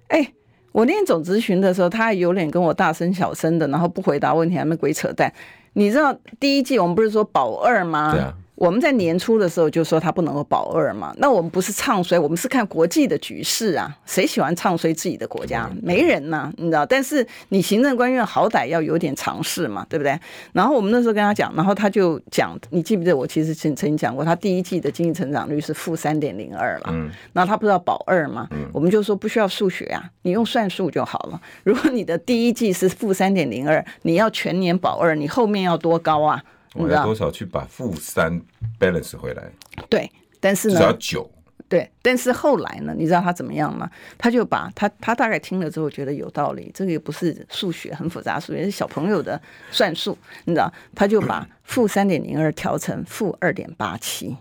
[0.09, 0.31] 哎。
[0.73, 5.33] 我那天总咨询的时候，他还有脸跟我大声小声的，然后不回答问题，还没鬼扯淡。
[5.75, 8.35] 你知道第一季我们不是说保二吗？
[8.63, 13.93] 我们在年初的时候就说他不能够保二嘛，那我们不是唱衰，我们是看国际的局势啊。
[14.07, 15.69] 谁喜欢唱衰自己的国家？
[15.83, 16.87] 没人呐、啊，你知道。
[16.87, 20.17] 但是你行政官员好歹要有点常识嘛，对不对？
[20.53, 26.91] 然后我们那时候跟他讲，然后他就讲，你记不记得我其实曾曾经讲过，他第一季的经济成长率是负三点零二了。
[26.93, 27.11] 嗯。
[27.33, 28.47] 然后他不是要保二嘛？
[28.53, 28.59] 嗯。
[28.73, 31.41] 我们就说不需要数学啊，你用算术就好了。
[31.65, 36.41] 如果你的第一季是负三点零二，你要全年保二，你后面要多高啊？
[36.75, 38.41] 我要多少去把负三
[38.79, 39.51] balance 回来？
[39.89, 41.31] 对，但是呢，只要九。
[41.69, 42.95] 对，但是后来呢？
[42.95, 43.91] 你知道他怎么样吗？
[44.19, 50.71] 他就把他他大概听了之后觉得有道理，这个也不是数学很复杂数学，是小朋友的算术，你知道？
[50.95, 54.37] 他就把负三点零二调成负二点八七。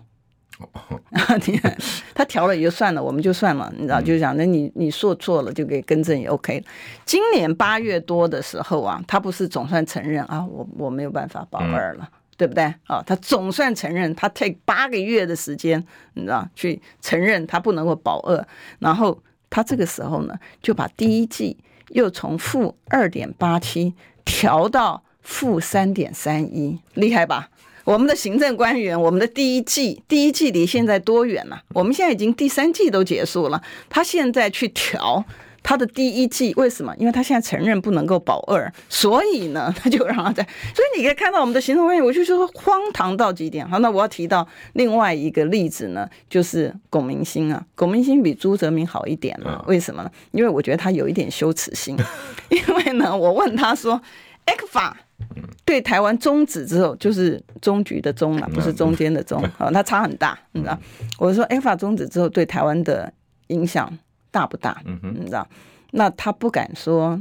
[1.46, 1.74] 你看
[2.14, 3.98] 他调了也就算了，我们就算了，你知道？
[3.98, 6.62] 就讲那你你说错了就给更正也 OK。
[7.06, 12.06] 今年八月多的时候啊，他不是总算承认啊，我我没有办法保二了。
[12.12, 13.00] 嗯对不对啊？
[13.06, 15.80] 他总算承认，他 take 八个月的时间，
[16.14, 18.44] 你知道，去承认他不能够保二。
[18.80, 19.16] 然后
[19.48, 21.56] 他这个时候呢，就把第一季
[21.90, 27.48] 又从负二点八七调到负三点三一，厉害吧？
[27.84, 31.62] 我们的行政官员，我们的第一季，第一季离现在多远了？
[31.68, 35.24] 我们现在已经第三季都结束了，他现在去调。
[35.62, 36.94] 他的第一季为什么？
[36.98, 40.42] 因为他现在承认不能够保二，所以呢， 他就让他在。
[40.74, 43.66] 所以你可以看到我们的行政官员，我就说荒唐到极点。
[43.68, 47.64] 好，那我要提到另外一个例子呢，就是龚明鑫啊。
[47.76, 50.10] 龚明鑫比朱泽明好一点了，为什么呢？
[50.32, 51.96] 因为我觉得他有一点羞耻心。
[52.48, 54.00] 因为呢，我问他说
[54.46, 54.92] ，ECFA
[55.64, 60.76] 对台湾终止之后，就是终局的终嘛，不是中间的中，好，他差很大，你知道？
[61.18, 63.12] 我说 ECFA 终止之后对台湾的
[63.46, 63.96] 影响。
[64.32, 64.82] 大不大？
[64.84, 65.46] 嗯嗯，你知道？
[65.92, 67.20] 那他不敢说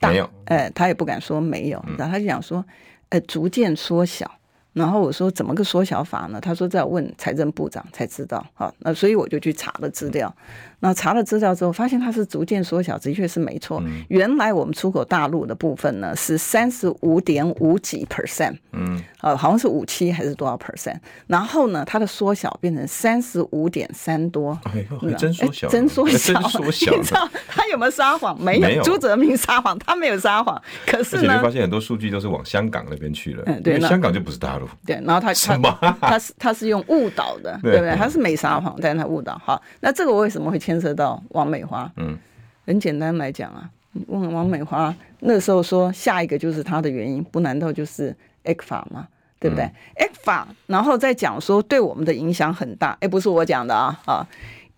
[0.00, 2.64] 大，没有，哎，他也不敢说没有，然后他就想说，
[3.10, 4.28] 呃，逐渐缩小。
[4.72, 6.38] 然后我说怎么个缩小法呢？
[6.38, 8.46] 他说在问财政部长才知道。
[8.52, 10.34] 好，那所以我就去查了资料。
[10.80, 13.82] 那查了资料之后，发现它是逐渐缩小，的确是没错。
[14.08, 20.96] 原来我们出口大陆的部分呢是三十五点五几 percent，嗯，呃，好像是五七还是多少 percent？
[21.26, 26.94] 然后呢，它的缩小变成三十五点三多，哎呦，真缩小，真缩小，真缩小。
[26.94, 28.38] 你知道他有没有撒谎？
[28.38, 30.60] 没有，朱泽明撒谎，他没有撒谎。
[30.86, 34.68] 可是呢，你发现很多数据都是往香港那边去了，嗯，对，香港就不是大陆。
[34.84, 35.32] 对，然后他
[35.80, 37.96] 他他是他是用误导的， 对不对？
[37.96, 39.40] 他是没撒谎，但是他误导。
[39.42, 40.60] 好，那这个我为什么会？
[40.66, 42.18] 牵涉到王美花，嗯，
[42.66, 43.70] 很简单来讲啊，
[44.08, 49.06] 问王美花那时候说下一个就是他的原因，不难道就是 ECFA 吗？
[49.38, 54.26] 对不对？ECFA，然后再讲说对我们的影响很大，哎，不是我讲的啊啊，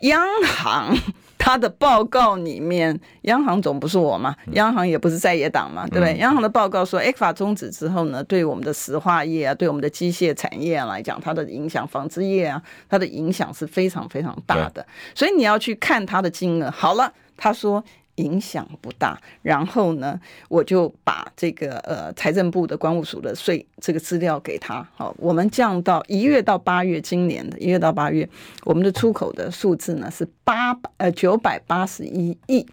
[0.01, 0.95] 央行。
[1.39, 6.17] 他的报告里面，央行总不是我嘛，央行也不是在野党嘛，对不对？
[6.19, 14.85] 央行的报告说，ECFA 终止之后呢，对我们的石化业啊，对我们的机械产业啊来讲，它的影响，纺织业啊，它的影响是非常非常大的。
[15.15, 16.71] 所以你要去看它的金额。
[16.71, 17.83] 好了，他说
[18.19, 19.21] 影响不大。
[19.43, 24.87] 然后呢，我就把这个呃财政部的关务署的税这个资料给他。
[24.95, 28.29] 好，我们降到一月到八月，今年的一月到八月，
[28.65, 32.67] 我们的出口的数字呢是八呃九百八十一亿。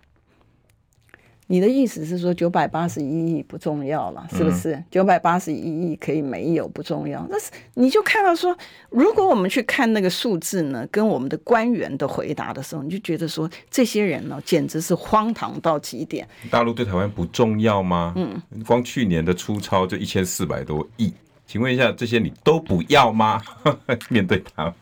[1.47, 4.83] 你的意思是说九百八十一亿不重要了，是不是？
[4.89, 8.57] 九百八十一亿可以没有不重要，但是你就看到说，
[8.89, 16.27] 如果我们去看那个数字呢，跟我们的官员的回答的时候，你就觉得说，这些人呢，简直是荒唐到极点。
[16.49, 18.13] 大陆对台湾不重要吗？
[18.15, 21.13] 嗯，光去年的出超就一千四百多亿，
[21.45, 23.39] 请问一下，这些你都不要吗？
[24.09, 24.73] 面对他，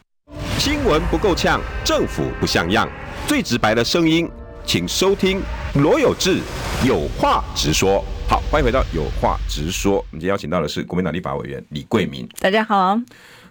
[0.58, 2.88] 新闻不够呛，政府不像样，
[3.28, 4.30] 最直白的声音。
[4.65, 5.41] 请收听
[5.76, 6.39] 罗有志
[6.88, 8.04] 有话直说。
[8.28, 9.97] 好，欢迎回到有话直说。
[9.97, 12.28] 我们今天邀请到的是国民党立法委员李桂明。
[12.39, 12.99] 大家好。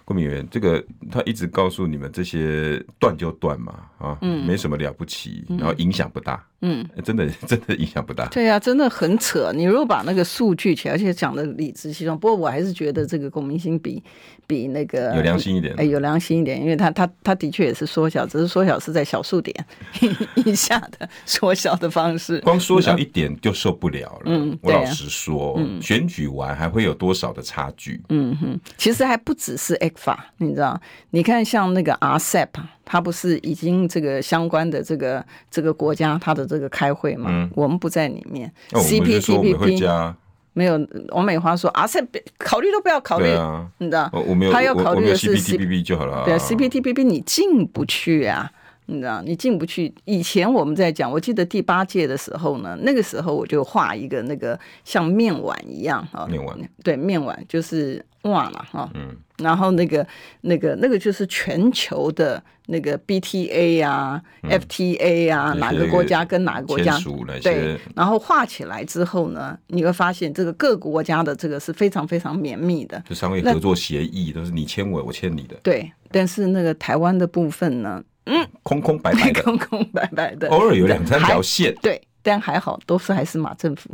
[0.05, 8.25] 郭明远，这个他一直告诉你们，这些断就断嘛，啊，嗯，没什么了不起，然后影响不大，嗯，真的 真的影响不大。
[8.27, 9.51] 对呀、啊，真的很扯。
[9.53, 14.01] 你如果把那个数据起来，而且讲的理直气壮，不过我还是觉得这个龚明鑫比
[14.47, 19.53] 比那个有良心一点，哎，有良心一点，因为他他他的确也是缩小，只是缩小是在小数点
[20.45, 22.39] 以下的缩小的方式。
[22.39, 24.21] 光缩小一点就受不了了。
[24.25, 28.01] 嗯，我老实说，嗯、选举完还会有多少的差距？
[28.09, 30.79] 嗯哼，其实还不只是 X 法，你知道？
[31.11, 32.47] 你看，像那个 RCEP，
[32.85, 37.29] 它不是已经这个相关的这个这个国家它的这个开会嘛？
[37.31, 38.51] 嗯、我们不在里面。
[38.71, 40.13] CPTPP
[40.53, 42.05] 没有，王美花说 RCEP
[42.37, 44.07] 考虑都不要考虑，啊、你知道？
[44.13, 46.23] 我没有，他要考虑的是 CPTPP 就好了。
[46.23, 48.51] 对，CPTPP 你进不去啊，
[48.85, 49.21] 你知道？
[49.23, 49.91] 你进不去。
[50.05, 58.05] 以前我们在讲，我记得第八届的时候呢，那个时候我就画一个那个像面碗一样啊，面碗，对，面碗就是。
[58.23, 60.05] 忘了哈，嗯，然后那个、
[60.41, 66.97] 那个、那个就是全球的那个 BTA 啊、嗯、FTA 啊，哪个国家跟哪个国家
[67.41, 75.55] 对，然后画起来之后呢，你会发现这个各国家的这个是非常非常绵密的，就商业合作协议都是你签我，我签你的。
[75.63, 83.89] 对，但是那个台湾的部分呢，嗯，空空白白的， 空空白白的，偶尔有两三条线，对，但还好都是还是马政府。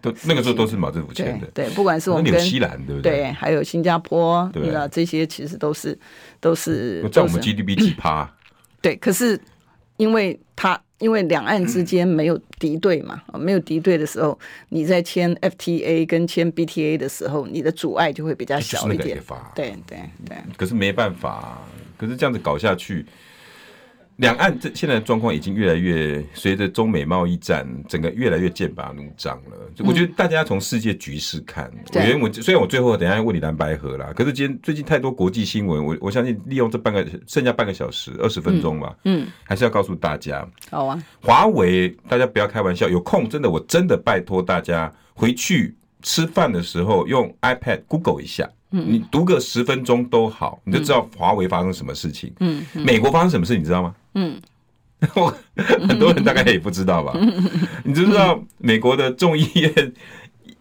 [0.00, 3.12] 都那个时候都是马政府签的，对，不管是我们跟纽西兰，对不对？
[3.12, 4.88] 对，还有新加坡，对吧？
[4.88, 5.98] 这些其实都是
[6.40, 8.30] 都是在我们 GDP 几趴。
[8.80, 9.38] 对，可是
[9.98, 14.38] 因为它因为两岸之间没有敌对嘛，没有敌对的时候，
[14.70, 19.22] 你在签 FTA 跟签 BTA 的时候，你的阻碍就会比较小一点。
[19.54, 20.36] 对对对。
[20.56, 21.62] 可是没办法，
[21.98, 23.04] 可是这样子搞下去。
[24.20, 29.56] 两岸这现在的状况已经越来越随着中美贸易战，整个越来越剑拔弩张了。
[29.78, 48.46] 我觉得大家从世界局势看，我觉得我虽然我最后等一下问你蓝白河啦，可是今天最近太多国际新闻，我我相信利用这半个剩下半个小时二十分钟吧，嗯，还是要告诉大家，好啊，华为大家不要开玩笑，有空真的我真的拜托大家回去吃饭的时候用 iPad Google 一下。
[48.72, 52.32] 嗯，你读个十分钟都好，你就知道华为发生什么事情。
[52.38, 53.92] 嗯，美国发生什么事，你知道吗？
[54.14, 54.40] 嗯，
[55.14, 55.34] 我
[55.88, 57.12] 很多人大概也不知道吧。
[57.84, 59.92] 你知不知道美国的众议院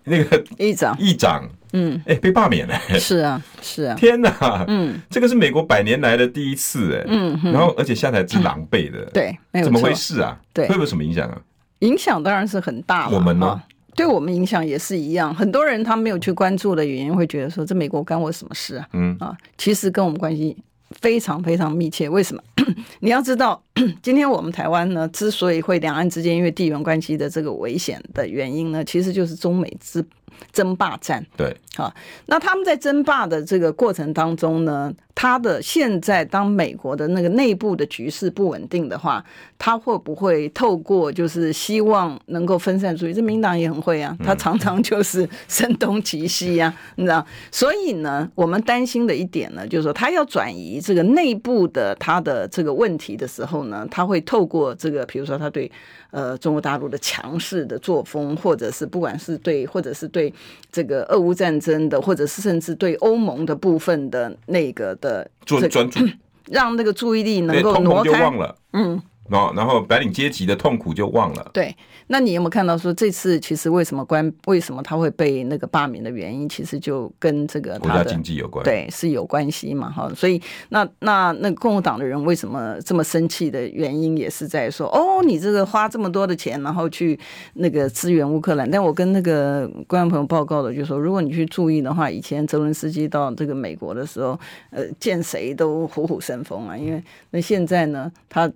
[0.03, 2.79] 那个议长议长，嗯，哎，被罢免了。
[2.99, 3.95] 是啊，是啊。
[3.95, 10.39] 天哪，嗯，这个是美国百年来的第一次，哎，嗯，然后而且下台之狼狈的，对，没有怎么回事啊？
[10.53, 11.39] 对，会不会有什么影响啊？
[11.79, 13.15] 影响当然是很大了。
[13.15, 13.61] 我们呢？
[13.95, 18.87] 对我们影响也是一样，很多人他没有去关注的原因，会觉得说，这美国干我什么事啊？
[18.93, 20.55] 嗯啊，其实跟我们关系
[21.01, 22.09] 非常非常密切。
[22.09, 22.41] 为什么？
[22.99, 23.61] 你要知道，
[24.01, 30.03] 今天我们台湾呢，之所以会两岸之间因为地缘关系的这个危险的原因呢，其实就是中美之
[30.51, 31.25] 争霸战。
[31.35, 31.93] 对，好，
[32.25, 39.23] 那他们在争霸的这个过程当中呢，他的现在当美国的那个内部的局势不稳定的话，
[39.57, 43.13] 他会不会透过就是希望能够分散注意？
[43.13, 47.25] 这民党也很会啊，他常常就是声东击西呀， 你知道？
[47.51, 55.71] 所以呢，我们担心的一点呢，就是说他要转移这个内部的他的这个问题的时候呢，他会透过这个，比如说他对
[56.11, 60.33] 呃中国大陆的强势的作风，或者是不管是对，或者是对
[60.71, 65.29] 这个俄乌战争的，或者是甚至对欧盟的部分的那个的。
[65.45, 66.05] 做专注，
[66.45, 68.31] 让那个注意力能够挪开。
[68.73, 69.01] 嗯。
[69.29, 71.49] 然后，然后白领阶级的痛苦就忘了。
[71.53, 71.75] 对，
[72.07, 78.63] 那你有没有看到说这次其实为什么关为什么他会被那个罢免的原因，其实就跟这个国家经济有关。
[78.63, 79.89] 对，是有关系嘛？
[79.89, 87.19] 哈，所以那那那共和党的人为什么这么生气的原因，也是在说哦，你这个花这么多的钱，然后去
[87.53, 88.69] 那个支援乌克兰。
[88.69, 94.39] 但我跟那个观众朋友报告的就是说，如果你去注意的话，以前泽伦斯基到这个美国的时候，
[94.71, 98.51] 呃，见谁都虎虎生风啊，因为那现在呢，他。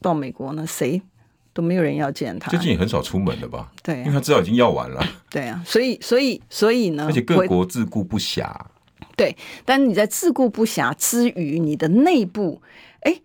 [0.00, 1.00] 到美国呢，谁
[1.52, 2.50] 都没有人要见他。
[2.50, 3.72] 最近也很少出门了吧？
[3.82, 5.02] 对、啊，因为他知道已经要完了。
[5.30, 8.50] 对啊，所以所以所以呢，而且各国自顾不暇。
[9.16, 9.34] 对，
[9.64, 12.60] 但你在自顾不暇之余，你的内部，
[13.00, 13.20] 哎，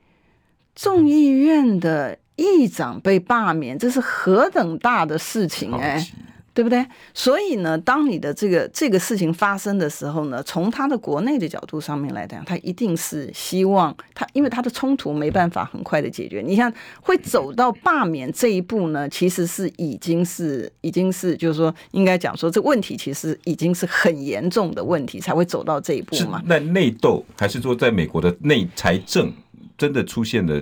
[0.74, 6.08] 众议院的议长被罢免，这是何等大的事情哎！
[6.54, 6.86] 对不对？
[7.14, 16.42] 所以呢，当你的这个这个事情发生的时候呢，从他的国内的角度上面来讲，他一定是希望他，因为他的冲突没办法很快的解决。
[16.42, 16.72] 你像
[17.02, 26.42] 会走到罢免这一步呢，其实是已经是已经是就是说，应该讲说这问题其实已经是很严重的问题，才会走到这一步嘛。
[26.46, 29.32] 那内斗还是说，在美国的内财政
[29.78, 30.62] 真的出现了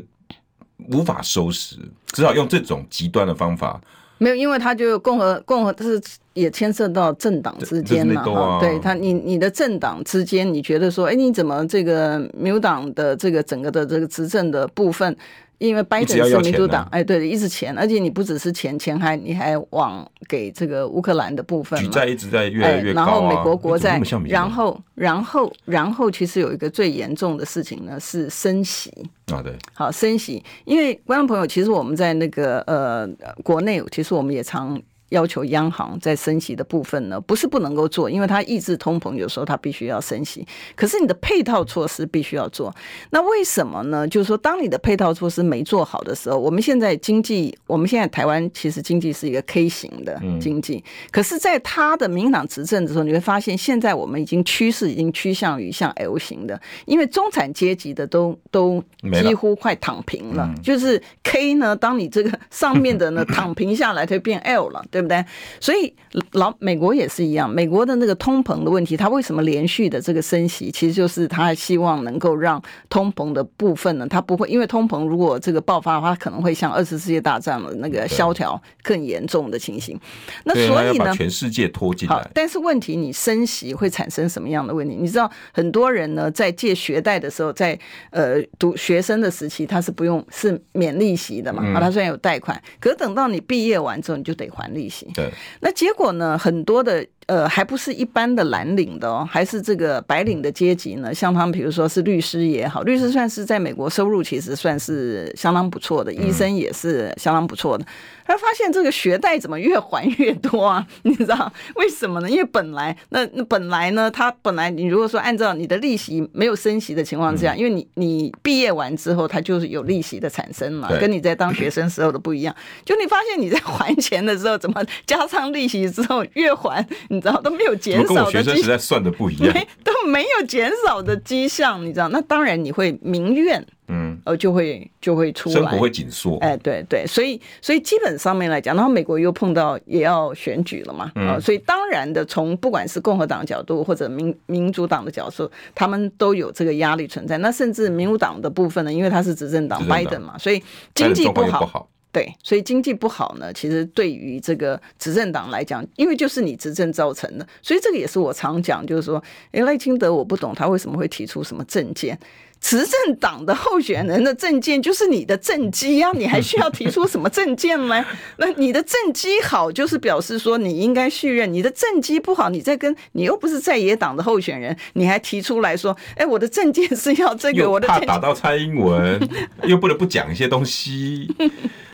[0.92, 1.78] 无法收拾，
[2.08, 3.82] 只好用这种极端的方法。
[4.20, 6.00] 没有，因为他就共和共和，是
[6.34, 15.16] 也牵涉到政党之间嘛，哈，对他，你你的政党之间，你觉得说，哎，你怎么这个民主党的这个整个的这个执政的部分？
[15.60, 28.92] 因为拜登是民主党，哎，对，一直钱，而且你不只是钱，钱还你还往给这个乌克兰的部分嘛，举债一直在越来越高，啊，然后美国国债，然后然后然后其实有一个最严重的事情呢是升息
[29.28, 33.08] 啊，对，好升息，因为观众朋友，其实我们在那个呃
[33.44, 34.82] 国内，其实我们也常。
[35.10, 40.46] 要求央行在升息的部分呢，不是不能够做，因为它抑制通膨，有时候它必须要升息。
[40.76, 42.74] 可是你的配套措施必须要做。
[43.10, 44.08] 那为什么呢？
[44.08, 50.84] 就是说，当你的配套措施没做好的时候，我们现在经济，我们现在台湾其实经济是一个 K 型的经济。
[51.12, 58.84] 可是，在他的民党执政的时候，你会发现，现在我们已经趋势已经趋向于像 L 型的，因为中产阶级的都都
[59.22, 60.54] 几乎快躺平了。
[60.64, 64.84] 就是 K 呢，当你这个上面的呢躺平下来，它就变 L 了。
[64.92, 65.24] 对不对？
[65.60, 65.94] 所以
[66.34, 70.72] 老美国也是一样，美国的那个通膨的问题，它为什么连续的这个升息？
[70.72, 80.00] 其实就是它希望能够让通膨的部分呢，它不会因为通膨如果这个爆发的话，可能会像二次世界大战的那个萧条更严重的情形。
[80.44, 82.30] 那所以呢，全世界拖进来。
[82.34, 84.96] 但是问题，你升息会产生什么样的问题？
[85.00, 87.78] 你知道，很多人呢在借学贷的时候，在
[88.10, 91.64] 呃读学生的时期，他是不用是免利息的嘛？
[91.74, 95.06] 啊，他虽然有贷款，可是等到你毕业完之后，你就得还利息。
[95.14, 95.32] 对，
[95.62, 96.38] 那结果呢？
[96.38, 101.14] 很多的呃，还不是一般的蓝领的哦，还是这个白领的阶级呢。
[101.14, 107.86] 像他们，比如说是律师也好，律师算是在美国收入其实算是相当不错的，医生也是相当不错的。
[108.26, 110.86] 他发现这个学贷怎么越还越多啊？
[111.02, 112.30] 你知道为什么呢？
[112.30, 122.56] 因为本来那那本来呢，他本来你如果说按照你的利息没有升息的情况之下，因为你你毕业完之后，它就是有利息的产生嘛，跟你在当学生时候的不一样。
[122.86, 128.08] 就你发现你在还钱的时候，怎么加上利息之后越还，你知道都没有减少的。
[128.16, 129.54] 跟我学生时代算的不一样，
[129.84, 132.10] 都没有减少的迹象，你知道？
[132.10, 133.66] 那当然你会民怨。
[133.92, 136.38] 嗯，呃，就会就会出来，生活会紧缩。
[136.42, 147.40] 哎，对对，所以所以基本上面来讲，然后美国又碰到也要选举了嘛，啊，所以当然的，从不管是共和党角度或者民民主党的角度，他们都有这个压力存在。
[147.40, 150.62] 那甚至民主党的部分呢，因为他是执政党拜登嘛，所以
[150.94, 162.18] 经济不好，对，所以经济不好呢，其实对于这个执政党来讲，因为就是你执政造成的，所以这个也是我常讲，就是说，哎，赖清德我不懂他为什么会提出什么政见。
[162.62, 168.06] 执政党的候选人的政见就是你的政绩啊，你还需要提出什么政见吗？
[168.36, 179.18] 那你的政绩好，就是表示说你应该续任；你的政绩不好，你在跟你又不是在野党的候选人，你还提出来说，哎，我的政见是要这个，我的怕打到蔡英文，
[179.64, 181.34] 又不能不讲一些东西，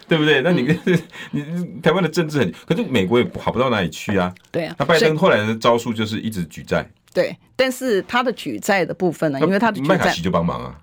[0.08, 0.42] 对不对？
[0.42, 0.78] 那你
[1.32, 4.34] 你台湾的政治很，可是美国也好不到哪里去啊。
[4.52, 6.88] 对啊，那拜登后来的招数就是一直举债。
[7.14, 9.40] 对，但是他的举债的部分呢？
[9.42, 10.76] 因为他的麦卡锡就帮忙啊。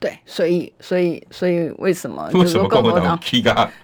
[0.00, 2.28] 对，所以所以所以为什么？
[2.34, 3.18] 就是说共和党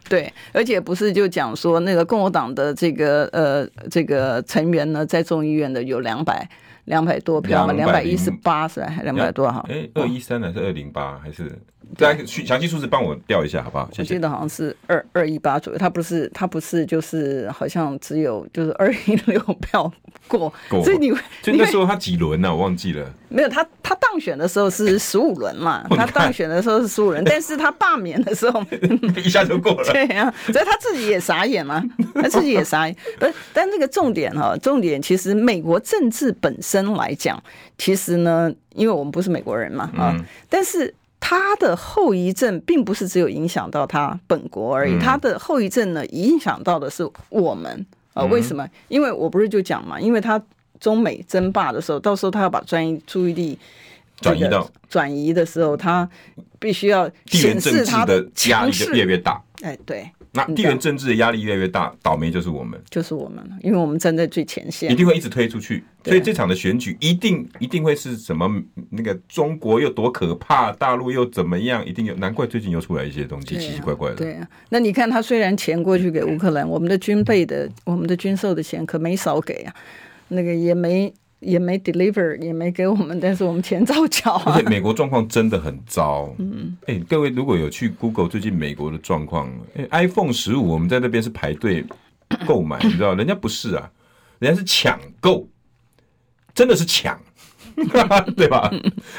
[0.09, 6.47] 对，而且不是就讲说那个共和党的这个呃这个成员呢，在众议院的有两百
[6.87, 8.89] 两百多票嘛，两百一十八是吧？
[8.89, 9.65] 还两百多哈？
[9.71, 11.57] 哎，二一三还是二零八还是？
[11.97, 13.89] 大家去详细数字帮我调一下好不好？
[13.93, 14.03] 谢谢。
[14.03, 19.91] 我记得好像是二二一八左右，他不是他不是就是好像只有就是二一六票
[20.29, 21.11] 过，过所以你
[21.43, 22.55] 就那时候他几轮呢、啊？
[22.55, 23.13] 我忘记了。
[23.29, 28.63] 没有他他当选的时候是十五轮嘛， 他当选的时候是十五轮，但是他罢免的时候
[29.17, 29.93] 一下就过了。
[29.93, 31.83] 对啊，所以他自己也傻眼嘛，
[32.15, 32.97] 他自己也傻眼。
[33.19, 37.43] 不是，但这个重点哈，重点其实美国政治本身来讲，
[37.79, 40.95] 其实呢，因为我们不是美国人嘛啊，嗯、但是。
[41.35, 48.23] 他的后遗症并不是只有影响到他本国而已，他的后遗症呢，影响到的是我们啊？
[48.25, 48.69] 为什么？
[48.89, 50.41] 因为我不是就讲嘛，因为他
[50.79, 53.59] 中美争霸的时候，到时候他要把专一注意力
[54.21, 56.07] 转移到转移的时候，他
[56.59, 59.43] 必须要显示他的压力就越来越大。
[59.63, 60.11] 哎，对。
[60.35, 65.85] 那地缘政治的压力越来越大，倒霉就是我们，就是我们了，因为我们站在最前线，一定会一直推出去。
[66.05, 68.51] 所以这场的选举一定一定会是什么？
[68.91, 71.85] 那个中国又多可怕，大陆又怎么样？
[71.87, 74.17] 一定有，难怪最近又出来一些东西，奇奇怪怪的。
[74.17, 79.75] 对啊，那你看他虽然钱过去给乌克兰，我们的军备的、我们的军售的钱可没少给啊，
[80.29, 81.13] 那个也没。
[81.43, 84.55] 也没 deliver，也没给我们，但是我们钱照缴啊。
[84.55, 86.35] 而且美国状况真的很糟。
[86.39, 89.53] 嗯，哎、欸，各位如果有去 Google 最近美国的状况
[89.91, 91.85] ，，iPhone 十五我们在那边是排队
[92.47, 93.91] 购买，你知道，人家不是啊，
[94.39, 95.49] 人家是抢购，
[96.55, 97.21] 真的是抢，
[98.37, 98.73] 对吧？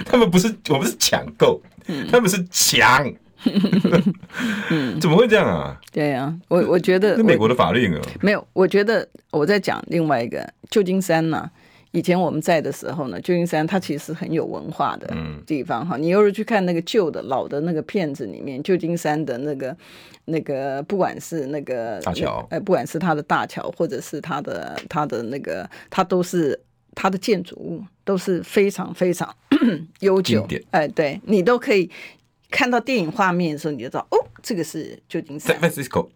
[0.06, 1.62] 他们不是，我们是抢购，
[2.10, 3.14] 他们是抢。
[5.02, 5.78] 怎么会这样啊？
[5.92, 8.02] 对啊，我我觉得是美国的法律啊。
[8.22, 11.52] 没有，我觉得我在讲另外一个旧金山呢、啊。
[11.94, 15.16] 以前我们在的时候呢，旧金山它其实很有文化的
[15.46, 15.96] 地方哈。
[15.96, 19.78] 嗯、你要是去看那个旧的老的那个片子里面，旧金山的那个
[20.26, 26.60] 那个，不管是那个大桥，哎，不管是它的大桥，或者是它的它的那个，它都是
[26.96, 29.32] 它的建筑物都是非常非常
[30.02, 30.48] 悠久。
[30.72, 31.88] 哎，对你都可以
[32.50, 35.56] 看到电影画面的时候，你就知道哦，这个是旧金山。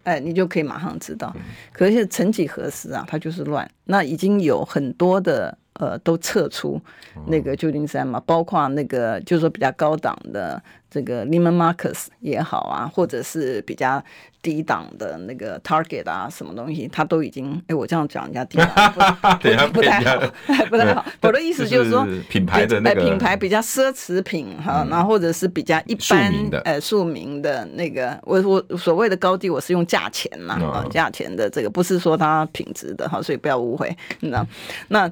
[0.02, 1.32] 哎，你就可以马上知道。
[1.72, 3.70] 可是曾几何时啊，它就是乱。
[3.84, 5.56] 那已经有很多的。
[5.78, 6.80] 呃，都撤出
[7.28, 10.60] 那个旧金山嘛，包括那个就是说比较高档的
[10.90, 14.02] 这个 Neiman Marcus 也好啊，或者是比较
[14.42, 18.92] 低档的那个 Target 啊，什么东西，它都已经哎，我这样讲人家低档，
[19.72, 20.32] 不 不太好，
[20.68, 21.04] 不太好。
[21.22, 26.32] 我的意思就是说，品牌的那个品牌比较奢侈品哈，然后或者是比较一般
[26.64, 34.44] 呃庶民的那个，我我所谓的高低，我是用价钱嘛啊，价钱的这个不是说它品质的哈，所以不要误会，你知道。
[34.88, 35.08] 那。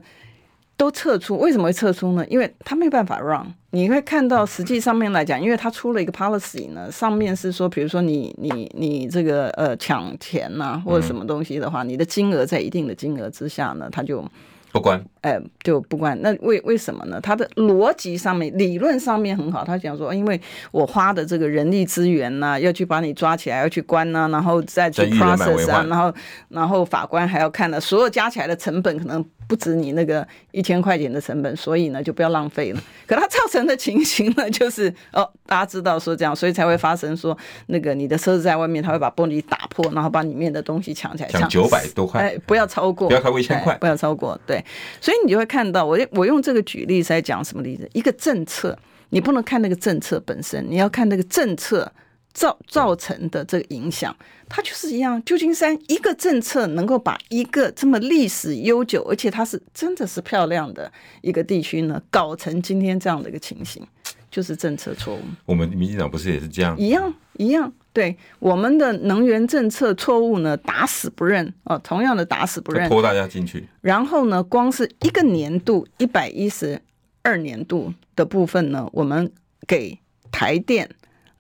[0.76, 2.26] 都撤出，为什么会撤出呢？
[2.28, 3.46] 因为他没办法 run。
[3.70, 14.24] 你会看到实际上面来讲，因为他出了一个 policy 呢，上面是说，比如说你你你这个呃抢钱呐、啊，或者什么东西的话，你的金额在一定的金额之下呢，他就。
[14.72, 16.16] 不关，哎，就不管。
[16.22, 17.20] 那为为什么呢？
[17.20, 19.64] 他的逻辑上面、理论上面很好。
[19.64, 26.14] 他讲说，因为我花的这个人力资源呐、啊，要去把你抓起来，要去关呐、啊，然后再去 process 啊，然后
[26.48, 32.80] 然后法官还要看的，所有加起来的成本可能不止你那个一千块钱的成本，所以呢，就不要浪费了。
[33.06, 44.64] 可他造成的情形呢，就是哦，大家知道说这样，所以才会发生说，那个你的车子在外面，他会把玻璃打破，然后把里面的东西抢起来，抢九百多块，哎，不要超过，不要超过一千块，不要超过，对。
[45.00, 47.88] 所以你就会看到，我我用这个举例在讲什么例子？
[47.92, 48.78] 一个政策，
[49.10, 51.90] 你不能看那个政策本身，你要看那个政策
[52.32, 54.14] 造造成的这个影响。
[54.48, 60.90] 它就是一样，旧金山一个政策能够把一个这么历史悠久，而且它是真的是漂亮的
[61.20, 63.84] 一个地区呢，搞成今天这样的一个情形，
[64.30, 65.20] 就是政策错误。
[65.44, 66.78] 我们民进党不是也是这样？
[66.78, 67.72] 一样一样。
[67.96, 73.66] 对我们的能源政策错误呢，打死不认哦，同样的打死不认，拖大家进去。
[73.80, 76.78] 然后呢，光是一个年度一百一十
[77.22, 79.32] 二年度的部分呢，我们
[79.66, 79.98] 给
[80.30, 80.90] 台电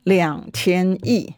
[0.04, 1.34] 两千亿，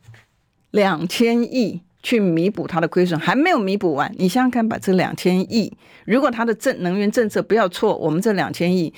[0.70, 4.14] 两千亿去弥补它的亏损，还没有弥补完。
[4.18, 8.94] 你想想看，把这两千亿，如果它的政能源政策不要错，我们这两千亿。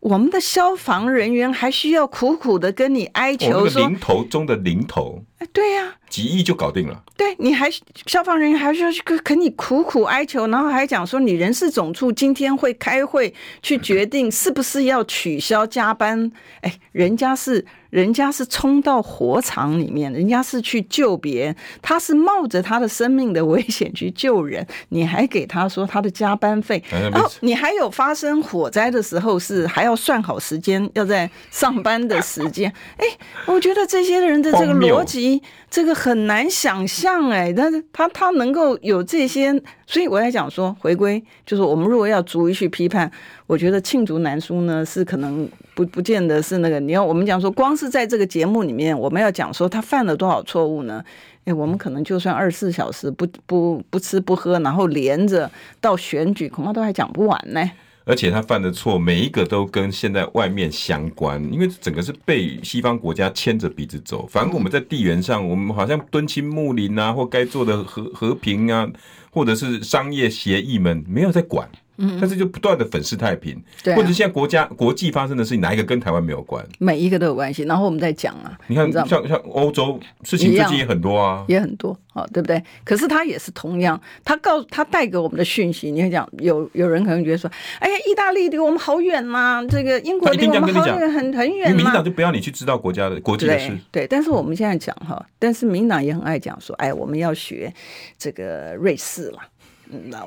[0.00, 7.02] 我们的消防人员还需要苦苦的跟你哀求说，零头中的零头，哎，对呀，几亿就搞定了。
[7.16, 7.70] 对，你还
[8.06, 13.32] 消防人员还需要去跟你苦苦哀求，然后还讲说，你人事总处今天会开会
[13.62, 16.30] 去决定是不是要取消加班。
[16.60, 17.64] 哎，人家是。
[17.92, 32.72] 人家是冲到火场里面，人家是去救别人，他是冒着他的生命的危险去救人，你还给他说他的加班费，然后你还有发生火灾的时候是还要算好时间，要在上班的时间。
[32.96, 33.04] 哎，
[33.44, 35.31] 我觉得这些人的这个逻辑，
[35.70, 39.52] 这个很难想象哎，但是他他能够有这些，
[39.86, 43.10] 所以我在讲说回归，就是我们如果要逐一去批判。
[43.46, 46.80] 我觉得罄竹难书呢，是可能不不见得是那个。
[46.80, 51.04] 你要我们讲说，光是在这个节目里面，我们要讲说他犯了多少错误呢？
[51.44, 57.70] 哎，我们可能就算二十四小时不不不吃不喝，然后连着到选举，恐怕都还讲不完呢。
[58.04, 64.26] 而且他犯的错，每一个都跟现在外面相关，因为整个是被西方国家牵着鼻子走。
[64.26, 68.88] 反正我们在地缘上，我们好像敦亲睦邻啊，或该做的和和平啊，
[69.30, 71.68] 或者是商业协议们没有在管。
[71.98, 76.64] 嗯，但是就不断的粉饰太平，对、啊，或者现在国家国际发生的事情，哪一个跟台湾没有关？
[76.78, 77.62] 每一个都有关系。
[77.64, 82.62] 然后我们再讲啊，你看，你像像欧洲事情最近也很多啊，也很多啊，对不对？
[82.84, 91.74] 可是他也是同样，他告诉他带给我们的讯息，你会讲有有人可能觉得说，哎呀，意大利离我们好远呐、啊，这个英国离我们好远，很很远、啊。
[91.74, 94.06] 民进党就不要你去知道国家的国际的事对，对。
[94.06, 97.72] 但是我们现在讲哈，但是民党也很爱讲说，哎，我们要学
[98.18, 99.38] 这个瑞士了。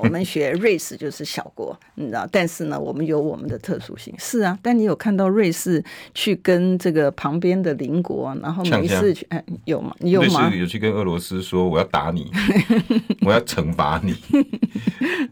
[0.02, 4.14] 我们学 瑞士就是小国，你知道，但是呢，我们有我们的特殊性。
[4.18, 9.96] 是啊，但你有看到瑞士去跟这个旁边的邻国，然后没事去，哎，有吗？
[10.00, 10.42] 你有吗？
[10.44, 12.32] 瑞士有去跟俄罗斯说，我要打你，
[13.26, 14.16] 我要惩罚你，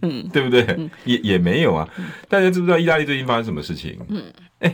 [0.01, 0.63] 嗯，对不对？
[0.77, 1.87] 嗯、也也没有啊。
[2.29, 3.97] 大家知不知道意大利最近发生什么事情？
[4.09, 4.23] 嗯，
[4.59, 4.73] 哎。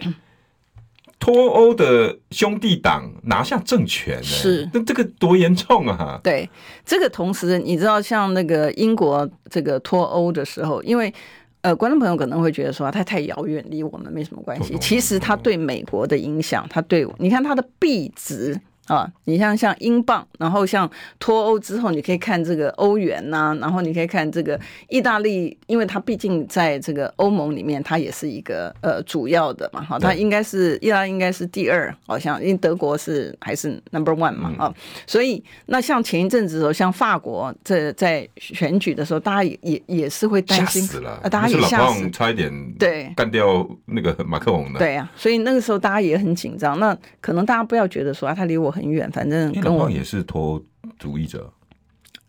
[1.20, 6.20] 脱欧的兄弟党拿下政权，欸，是那这个多严重啊！
[6.24, 6.49] 对，
[6.86, 11.13] 这个同时你知道，像那个英国这个脱欧的时候，因为
[11.61, 14.78] 呃，观众朋友可能会觉得说它太遥远，离我们没什么关系。
[14.80, 18.57] 其实它对美国的影响，它对你看它的币值。
[18.90, 34.74] 啊，你像像英镑，然后像脱欧之后，你可以看这个欧元呐、啊，然后你可以看这个意大利，因为它毕竟在这个欧盟里面，它也是一个呃主要的嘛，哈，它应该是意大利应该是第二，好像因为德国是还是 number one 嘛，啊、嗯，
[35.06, 43.14] 所以那像前一阵子的时候，像法国这在选举的时候，大家也也也是会担心，吓死了，大家也吓死，差一点对。
[43.16, 48.78] 干掉那个马克龙的，对啊，所以那个时候大家也很紧张，那可能大家不要觉得说啊，他离我很。
[48.80, 50.61] 很远，反正跟我也是脱
[50.97, 51.51] 主义者。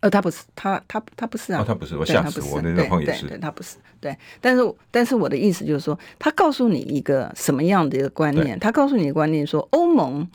[0.01, 4.17] 呃，他不是，他他他不是啊，哦、他不是，我吓死我，那老也是，对，他不是，对。
[4.41, 8.59] 但是但是我的意思就是说，他告诉你一个什么样的一个观念？
[8.59, 10.27] 他告诉你的观念说，欧盟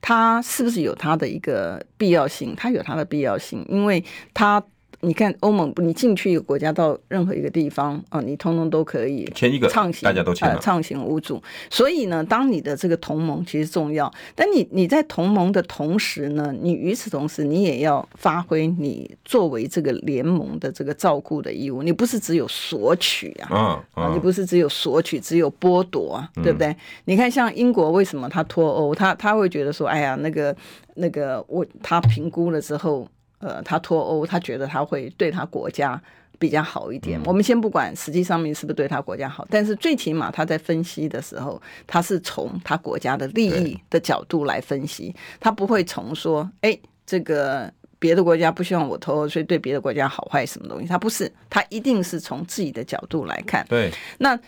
[0.00, 2.54] 它是不是有它的一个必要性？
[2.56, 4.62] 它有它的必要性，因为它。
[5.04, 11.42] 你看欧盟，你进去一个国家到任何一个地方啊，你通通都可以签一个畅行，大家都签了，畅行无阻。
[11.70, 21.82] 所以呢，当你的这个同盟其实重要，但你你在同盟的同时呢，你与此同时，你也要发挥你作为这个联盟的这个照顾的义务。
[21.82, 26.74] 你不是只有索取啊，啊，你不是只有索取，只有剥夺啊，对不对？
[27.04, 30.56] 你看，像英国为什么他脱欧，他他会觉得说，哎呀，那个
[30.94, 33.06] 那个我他评估了之后。
[33.44, 36.00] 呃，他脱欧，他觉得他会对他国家
[36.38, 37.20] 比较好一点。
[37.20, 53.64] 嗯、我们先不管实际上面是不是对他国家好，但是最起码他在分析的时候，他是从他国家的利益的角度来分析，他不会从说，哎，这个别的国家不希望我脱欧，所以对别的国家好坏什么东西，他不是，他一定是从自己的角度来看。
[53.68, 54.38] 对，那。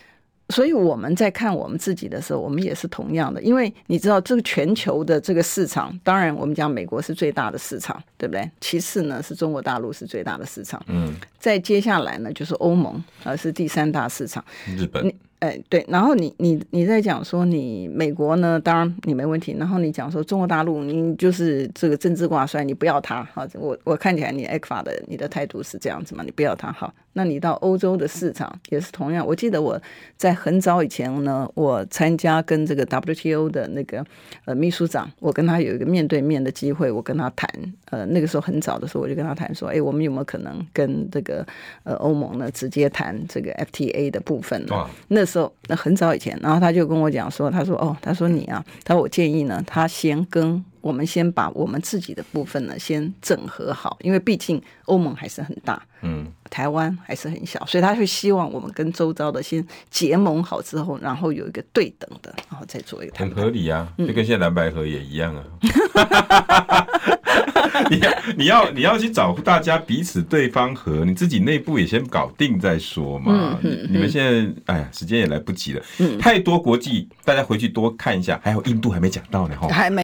[0.51, 8.49] 所以我们在看我们自己的时候，我们也是同样的，因为你知道这个全球的这个市场，当然我们讲美国是最大的市场，对不对？
[8.61, 14.45] 其次呢是中国大陆是最大的市场，嗯，再接下来呢就是欧盟，呃是第三大市场，
[14.77, 15.13] 日本。
[15.41, 19.55] 哎，对，然后你你你在讲说你美国呢，当然你没问题。
[19.59, 23.23] 然后你讲说中国大陆，你就是这个政治挂帅，你不要他。
[23.35, 26.25] 好，我我看起来你 ECFA 的你的态度是这样子嘛？
[26.25, 26.73] 你不要他。
[26.73, 29.27] 好，那你到欧洲的市场也是同样。
[29.27, 29.81] 我记得我
[30.19, 34.05] 在很早以前呢，我参加跟这个 WTO 的那个
[34.45, 37.51] 呃秘书长，我跟他有一个面对面的机会，我跟他谈。
[37.91, 41.47] 呃，那个时候很早的时候，我就跟他谈说，哎，我们有没有可能跟这个
[41.85, 44.75] 呃欧盟呢直接谈这个 FTA 的部分呢？
[44.75, 63.37] 哦、那时候那很早以前，然后他就跟我讲说，他说哦，他说你啊，他说我建议呢，他先跟我们先把我们自己的部分呢先整合好，因为毕竟欧盟还是很大，嗯，台湾还是很小，所以他会希望我们跟周遭的先结盟好之后，然后有一个对等的，然后再做一个谈判。
[63.37, 65.43] 很合理啊，就跟现在蓝白合也一样啊。
[67.91, 73.59] 你要你要你要去找大家彼此对方和，你自己内部也先搞定再说嘛。
[73.63, 78.41] 嗯嗯、你们现在哎呀，时间也来不及了，嗯、太多国际，大家回去多看一下。
[78.43, 80.03] 还有印度还没讲到呢，哈，还没。